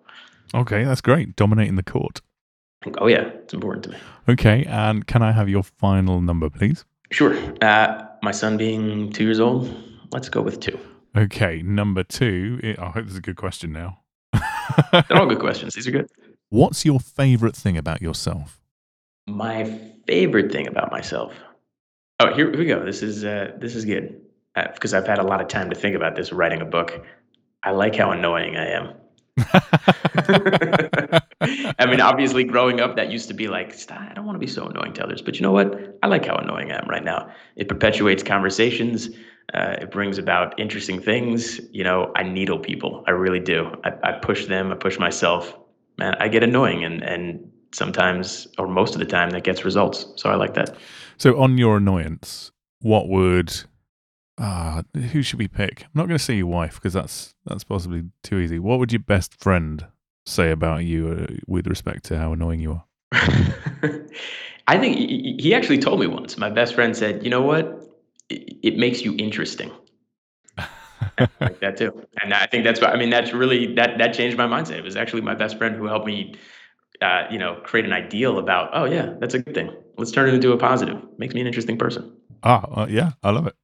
Okay, 0.53 0.83
that's 0.83 1.01
great. 1.01 1.35
Dominating 1.35 1.75
the 1.75 1.83
court. 1.83 2.21
Oh, 2.97 3.07
yeah. 3.07 3.27
It's 3.43 3.53
important 3.53 3.83
to 3.85 3.91
me. 3.91 3.97
Okay. 4.27 4.65
And 4.65 5.05
can 5.05 5.21
I 5.21 5.31
have 5.31 5.47
your 5.47 5.63
final 5.63 6.21
number, 6.21 6.49
please? 6.49 6.83
Sure. 7.11 7.35
Uh, 7.63 8.05
my 8.23 8.31
son 8.31 8.57
being 8.57 9.11
two 9.11 9.23
years 9.23 9.39
old, 9.39 9.73
let's 10.11 10.29
go 10.29 10.41
with 10.41 10.59
two. 10.59 10.77
Okay. 11.15 11.61
Number 11.61 12.03
two. 12.03 12.75
I 12.79 12.85
hope 12.87 13.03
this 13.03 13.13
is 13.13 13.17
a 13.17 13.21
good 13.21 13.37
question 13.37 13.71
now. 13.71 13.99
They're 14.91 15.17
all 15.17 15.25
good 15.27 15.39
questions. 15.39 15.75
These 15.75 15.87
are 15.87 15.91
good. 15.91 16.09
What's 16.49 16.83
your 16.83 16.99
favorite 16.99 17.55
thing 17.55 17.77
about 17.77 18.01
yourself? 18.01 18.60
My 19.27 19.79
favorite 20.07 20.51
thing 20.51 20.67
about 20.67 20.91
myself. 20.91 21.33
Oh, 22.19 22.33
here, 22.33 22.49
here 22.49 22.59
we 22.59 22.65
go. 22.65 22.83
This 22.85 23.01
is 23.01 23.23
uh, 23.23 23.51
this 23.59 23.75
is 23.75 23.85
good 23.85 24.21
because 24.73 24.93
uh, 24.93 24.97
I've 24.97 25.07
had 25.07 25.19
a 25.19 25.23
lot 25.23 25.41
of 25.41 25.47
time 25.47 25.69
to 25.69 25.75
think 25.75 25.95
about 25.95 26.15
this 26.15 26.31
writing 26.31 26.61
a 26.61 26.65
book. 26.65 27.05
I 27.63 27.71
like 27.71 27.95
how 27.95 28.11
annoying 28.11 28.57
I 28.57 28.67
am. 28.69 28.93
I 31.79 31.85
mean, 31.85 32.01
obviously, 32.01 32.43
growing 32.43 32.79
up, 32.79 32.95
that 32.95 33.11
used 33.11 33.27
to 33.29 33.33
be 33.33 33.47
like, 33.47 33.73
I 33.91 34.13
don't 34.13 34.25
want 34.25 34.35
to 34.35 34.39
be 34.39 34.47
so 34.47 34.67
annoying 34.67 34.93
to 34.93 35.03
others. 35.03 35.21
But 35.21 35.35
you 35.35 35.41
know 35.41 35.51
what? 35.51 35.97
I 36.03 36.07
like 36.07 36.25
how 36.25 36.35
annoying 36.35 36.71
I 36.71 36.79
am 36.79 36.87
right 36.87 37.03
now. 37.03 37.31
It 37.55 37.67
perpetuates 37.67 38.23
conversations. 38.23 39.09
Uh, 39.53 39.77
it 39.81 39.91
brings 39.91 40.17
about 40.17 40.59
interesting 40.59 41.01
things. 41.01 41.59
You 41.71 41.83
know, 41.83 42.11
I 42.15 42.23
needle 42.23 42.59
people. 42.59 43.03
I 43.07 43.11
really 43.11 43.39
do. 43.39 43.71
I, 43.83 43.93
I 44.03 44.11
push 44.13 44.45
them. 44.45 44.71
I 44.71 44.75
push 44.75 44.99
myself. 44.99 45.57
Man, 45.97 46.15
I 46.19 46.27
get 46.27 46.43
annoying, 46.43 46.83
and 46.83 47.03
and 47.03 47.50
sometimes 47.73 48.47
or 48.57 48.67
most 48.67 48.93
of 48.93 48.99
the 48.99 49.05
time 49.05 49.31
that 49.31 49.43
gets 49.43 49.65
results. 49.65 50.05
So 50.15 50.29
I 50.29 50.35
like 50.35 50.53
that. 50.55 50.75
So 51.17 51.39
on 51.39 51.57
your 51.57 51.77
annoyance, 51.77 52.51
what 52.81 53.07
would 53.07 53.53
uh 54.37 54.83
who 55.11 55.21
should 55.21 55.39
we 55.39 55.47
pick? 55.47 55.83
I'm 55.83 55.91
not 55.93 56.07
going 56.07 56.17
to 56.17 56.23
say 56.23 56.35
your 56.35 56.47
wife 56.47 56.75
because 56.75 56.93
that's 56.93 57.35
that's 57.45 57.63
possibly 57.63 58.03
too 58.23 58.39
easy. 58.39 58.59
What 58.59 58.79
would 58.79 58.91
your 58.91 59.01
best 59.01 59.35
friend 59.35 59.85
say 60.25 60.51
about 60.51 60.83
you 60.83 61.27
uh, 61.29 61.33
with 61.47 61.67
respect 61.67 62.05
to 62.05 62.17
how 62.17 62.33
annoying 62.33 62.59
you 62.59 62.71
are? 62.73 62.85
I 64.67 64.77
think 64.77 64.97
he 65.41 65.53
actually 65.53 65.79
told 65.79 65.99
me 65.99 66.07
once. 66.07 66.37
My 66.37 66.49
best 66.49 66.75
friend 66.75 66.95
said, 66.95 67.23
"You 67.23 67.29
know 67.29 67.41
what? 67.41 67.89
It, 68.29 68.57
it 68.63 68.77
makes 68.77 69.01
you 69.01 69.15
interesting." 69.17 69.71
like 71.17 71.59
that 71.59 71.77
too, 71.77 72.05
and 72.21 72.33
I 72.33 72.45
think 72.47 72.63
that's 72.63 72.79
what 72.79 72.91
I 72.91 72.97
mean. 72.97 73.09
That's 73.09 73.33
really 73.33 73.73
that 73.75 73.97
that 73.97 74.13
changed 74.13 74.37
my 74.37 74.45
mindset. 74.45 74.77
It 74.77 74.83
was 74.83 74.95
actually 74.95 75.21
my 75.21 75.35
best 75.35 75.57
friend 75.57 75.75
who 75.75 75.85
helped 75.85 76.05
me 76.05 76.35
uh, 77.01 77.25
you 77.31 77.39
know, 77.39 77.55
create 77.63 77.85
an 77.85 77.93
ideal 77.93 78.37
about, 78.37 78.69
oh 78.73 78.85
yeah, 78.85 79.13
that's 79.19 79.33
a 79.33 79.39
good 79.39 79.55
thing. 79.55 79.71
Let's 79.97 80.11
turn 80.11 80.29
it 80.29 80.33
into 80.33 80.51
a 80.51 80.57
positive. 80.57 81.01
Makes 81.17 81.33
me 81.33 81.41
an 81.41 81.47
interesting 81.47 81.77
person. 81.77 82.15
Ah, 82.43 82.81
uh, 82.81 82.87
yeah, 82.89 83.11
I 83.23 83.31
love 83.31 83.47
it. 83.47 83.55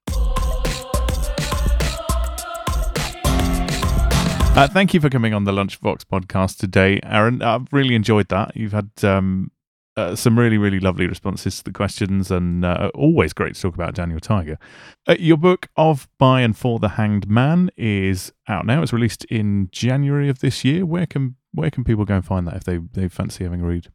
Uh, 4.56 4.68
thank 4.68 4.94
you 4.94 5.00
for 5.00 5.10
coming 5.10 5.36
on 5.36 5.44
the 5.44 5.52
Lunchvox 5.52 6.02
podcast 6.12 6.58
today, 6.58 7.00
Aaron. 7.04 7.44
I've 7.44 7.68
really 7.72 7.94
enjoyed 7.94 8.30
that. 8.30 8.56
You've 8.56 8.72
had 8.72 8.90
um, 9.04 9.52
uh, 9.96 10.16
some 10.16 10.38
really, 10.38 10.58
really 10.58 10.80
lovely 10.80 11.06
responses 11.06 11.60
to 11.60 11.66
the 11.66 11.72
questions, 11.72 12.32
and 12.32 12.66
uh, 12.66 12.90
always 12.96 13.34
great 13.34 13.54
to 13.54 13.62
talk 13.62 13.76
about 13.76 13.94
Daniel 13.94 14.20
Tiger. 14.20 14.58
Uh, 15.08 15.16
your 15.20 15.38
book 15.38 15.68
of 15.76 16.08
by 16.18 16.42
and 16.42 16.58
for 16.58 16.80
the 16.80 16.90
Hanged 16.90 17.30
Man 17.30 17.70
is 17.78 18.32
out 18.48 18.66
now. 18.66 18.82
It's 18.82 18.94
released 18.94 19.26
in 19.26 19.70
January 19.72 20.28
of 20.28 20.40
this 20.40 20.66
year. 20.66 20.88
Where 20.88 21.06
can 21.06 21.36
where 21.58 21.72
can 21.72 21.84
people 21.84 22.06
go 22.06 22.16
and 22.16 22.26
find 22.26 22.48
that 22.48 22.56
if 22.56 22.64
they 22.64 22.78
they 22.78 23.08
fancy 23.08 23.44
having 23.44 23.62
a 23.62 23.66
read? 23.66 23.88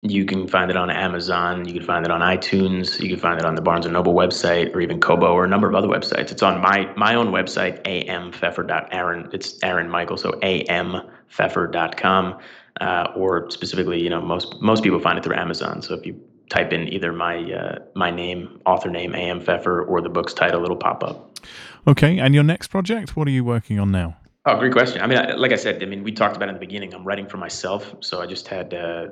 You 0.00 0.24
can 0.24 0.48
find 0.48 0.70
it 0.70 0.76
on 0.76 0.90
Amazon. 0.90 1.66
You 1.66 1.74
can 1.74 1.82
find 1.82 2.04
it 2.04 2.10
on 2.10 2.20
iTunes. 2.20 3.00
You 3.00 3.08
can 3.08 3.18
find 3.18 3.38
it 3.38 3.46
on 3.46 3.54
the 3.54 3.62
Barnes 3.62 3.86
and 3.86 3.94
Noble 3.94 4.14
website, 4.14 4.74
or 4.74 4.80
even 4.80 5.00
Kobo, 5.00 5.32
or 5.32 5.44
a 5.44 5.48
number 5.48 5.68
of 5.68 5.74
other 5.74 5.88
websites. 5.88 6.32
It's 6.32 6.42
on 6.42 6.60
my 6.60 6.90
my 6.96 7.14
own 7.14 7.28
website, 7.28 7.82
ampfeffer.aaron. 7.84 9.30
It's 9.32 9.58
Aaron 9.62 9.88
Michael, 9.88 10.16
so 10.16 10.32
ampfeffer.com, 10.32 12.38
uh, 12.80 13.08
or 13.14 13.50
specifically, 13.50 14.02
you 14.02 14.10
know, 14.10 14.20
most 14.20 14.60
most 14.60 14.82
people 14.82 15.00
find 15.00 15.18
it 15.18 15.24
through 15.24 15.36
Amazon. 15.36 15.82
So 15.82 15.94
if 15.94 16.06
you 16.06 16.20
type 16.48 16.72
in 16.72 16.92
either 16.92 17.12
my 17.12 17.52
uh, 17.52 17.78
my 17.94 18.10
name, 18.10 18.60
author 18.66 18.90
name, 18.90 19.14
A.M. 19.14 19.40
Pfeffer, 19.40 19.82
or 19.82 20.00
the 20.00 20.10
book's 20.10 20.34
title, 20.34 20.64
it'll 20.64 20.76
pop 20.76 21.02
up. 21.02 21.38
Okay, 21.86 22.18
and 22.18 22.34
your 22.34 22.44
next 22.44 22.68
project, 22.68 23.16
what 23.16 23.28
are 23.28 23.32
you 23.32 23.44
working 23.44 23.78
on 23.78 23.90
now? 23.90 24.16
Oh, 24.46 24.58
great 24.58 24.72
question. 24.72 25.00
I 25.00 25.06
mean, 25.06 25.38
like 25.38 25.52
I 25.52 25.56
said, 25.56 25.82
I 25.82 25.86
mean, 25.86 26.04
we 26.04 26.12
talked 26.12 26.36
about 26.36 26.50
in 26.50 26.54
the 26.54 26.60
beginning. 26.60 26.92
I'm 26.92 27.02
writing 27.02 27.26
for 27.26 27.38
myself, 27.38 27.94
so 28.00 28.20
I 28.20 28.26
just 28.26 28.46
had 28.46 28.74
uh, 28.74 29.06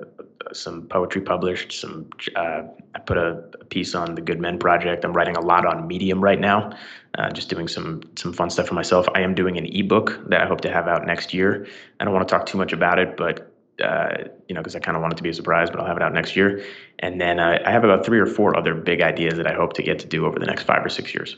some 0.53 0.83
poetry 0.89 1.23
published. 1.23 1.73
Some 1.73 2.11
uh, 2.37 2.65
I 2.95 2.99
put 2.99 3.17
a, 3.17 3.43
a, 3.59 3.65
piece 3.65 3.95
on 3.95 4.15
the 4.15 4.21
Good 4.21 4.41
Men 4.41 4.59
Project. 4.59 5.07
I'm 5.07 5.15
writing 5.15 5.37
a 5.37 5.41
lot 5.41 5.65
on 5.65 5.87
Medium 5.87 6.23
right 6.23 6.39
now, 6.39 6.77
uh, 7.17 7.31
just 7.31 7.49
doing 7.49 7.67
some 7.67 8.03
some 8.15 8.35
fun 8.35 8.51
stuff 8.51 8.67
for 8.69 8.75
myself. 8.75 9.07
I 9.15 9.23
am 9.23 9.35
doing 9.35 9.57
an 9.57 9.65
ebook 9.75 10.21
that 10.29 10.43
I 10.43 10.47
hope 10.47 10.61
to 10.63 10.71
have 10.71 10.87
out 10.87 11.07
next 11.07 11.33
year. 11.33 11.67
I 11.99 12.05
don't 12.05 12.13
want 12.13 12.29
to 12.29 12.31
talk 12.31 12.45
too 12.45 12.59
much 12.59 12.75
about 12.75 12.99
it, 12.99 13.17
but 13.17 13.52
uh, 13.83 14.29
you 14.49 14.55
know, 14.55 14.61
because 14.61 14.77
I 14.77 14.79
kind 14.79 14.97
of 14.97 15.03
want 15.03 15.15
it 15.15 15.17
to 15.17 15.23
be 15.23 15.29
a 15.29 15.35
surprise, 15.35 15.71
but 15.71 15.81
I'll 15.81 15.87
have 15.87 15.97
it 15.97 16.03
out 16.03 16.13
next 16.13 16.37
year. 16.37 16.65
And 17.01 17.21
then 17.21 17.39
uh, 17.39 17.59
I 17.65 17.71
have 17.71 17.85
about 17.85 18.05
three 18.05 18.19
or 18.19 18.27
four 18.27 18.57
other 18.57 18.75
big 18.75 19.03
ideas 19.03 19.35
that 19.37 19.47
I 19.47 19.55
hope 19.55 19.73
to 19.75 19.83
get 19.83 19.99
to 20.01 20.07
do 20.07 20.27
over 20.27 20.39
the 20.39 20.47
next 20.47 20.63
five 20.63 20.85
or 20.85 20.89
six 20.89 21.15
years. 21.15 21.37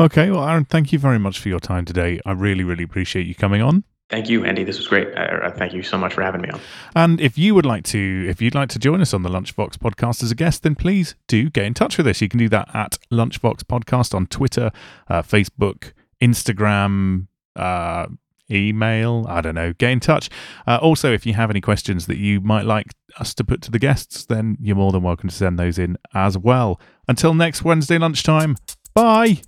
Okay, 0.00 0.30
well, 0.30 0.48
Aaron, 0.48 0.64
thank 0.64 0.92
you 0.92 0.98
very 0.98 1.18
much 1.18 1.38
for 1.38 1.48
your 1.48 1.60
time 1.60 1.84
today. 1.84 2.20
I 2.26 2.32
really, 2.32 2.64
really 2.64 2.84
appreciate 2.84 3.26
you 3.26 3.34
coming 3.34 3.62
on. 3.62 3.84
Thank 4.10 4.28
you, 4.28 4.44
Andy. 4.44 4.64
This 4.64 4.76
was 4.76 4.86
great. 4.86 5.16
Uh, 5.16 5.50
thank 5.52 5.72
you 5.72 5.82
so 5.82 5.96
much 5.96 6.12
for 6.12 6.22
having 6.22 6.42
me 6.42 6.50
on. 6.50 6.60
And 6.94 7.20
if 7.20 7.38
you 7.38 7.54
would 7.54 7.64
like 7.64 7.84
to, 7.84 8.26
if 8.28 8.42
you'd 8.42 8.54
like 8.54 8.68
to 8.70 8.78
join 8.78 9.00
us 9.00 9.14
on 9.14 9.22
the 9.22 9.30
Lunchvox 9.30 9.76
podcast 9.78 10.22
as 10.22 10.30
a 10.30 10.34
guest, 10.34 10.62
then 10.62 10.74
please 10.74 11.14
do 11.26 11.48
get 11.48 11.64
in 11.64 11.74
touch 11.74 11.96
with 11.96 12.06
us. 12.06 12.20
You 12.20 12.28
can 12.28 12.38
do 12.38 12.48
that 12.50 12.68
at 12.74 12.98
Lunchvox 13.10 13.62
Podcast 13.62 14.14
on 14.14 14.26
Twitter, 14.26 14.70
uh, 15.08 15.22
Facebook, 15.22 15.92
Instagram, 16.22 17.28
uh, 17.56 18.06
email. 18.50 19.26
I 19.28 19.40
don't 19.40 19.54
know. 19.54 19.72
Get 19.72 19.90
in 19.90 20.00
touch. 20.00 20.30
Uh, 20.66 20.78
also, 20.80 21.12
if 21.12 21.26
you 21.26 21.34
have 21.34 21.50
any 21.50 21.60
questions 21.60 22.06
that 22.06 22.18
you 22.18 22.40
might 22.40 22.64
like 22.64 22.92
us 23.18 23.34
to 23.34 23.44
put 23.44 23.62
to 23.62 23.70
the 23.70 23.78
guests, 23.78 24.24
then 24.26 24.56
you're 24.60 24.76
more 24.76 24.92
than 24.92 25.02
welcome 25.02 25.28
to 25.28 25.34
send 25.34 25.58
those 25.58 25.78
in 25.78 25.96
as 26.14 26.36
well. 26.36 26.80
Until 27.08 27.34
next 27.34 27.64
Wednesday 27.64 27.98
lunchtime. 27.98 28.56
Bye. 28.94 29.42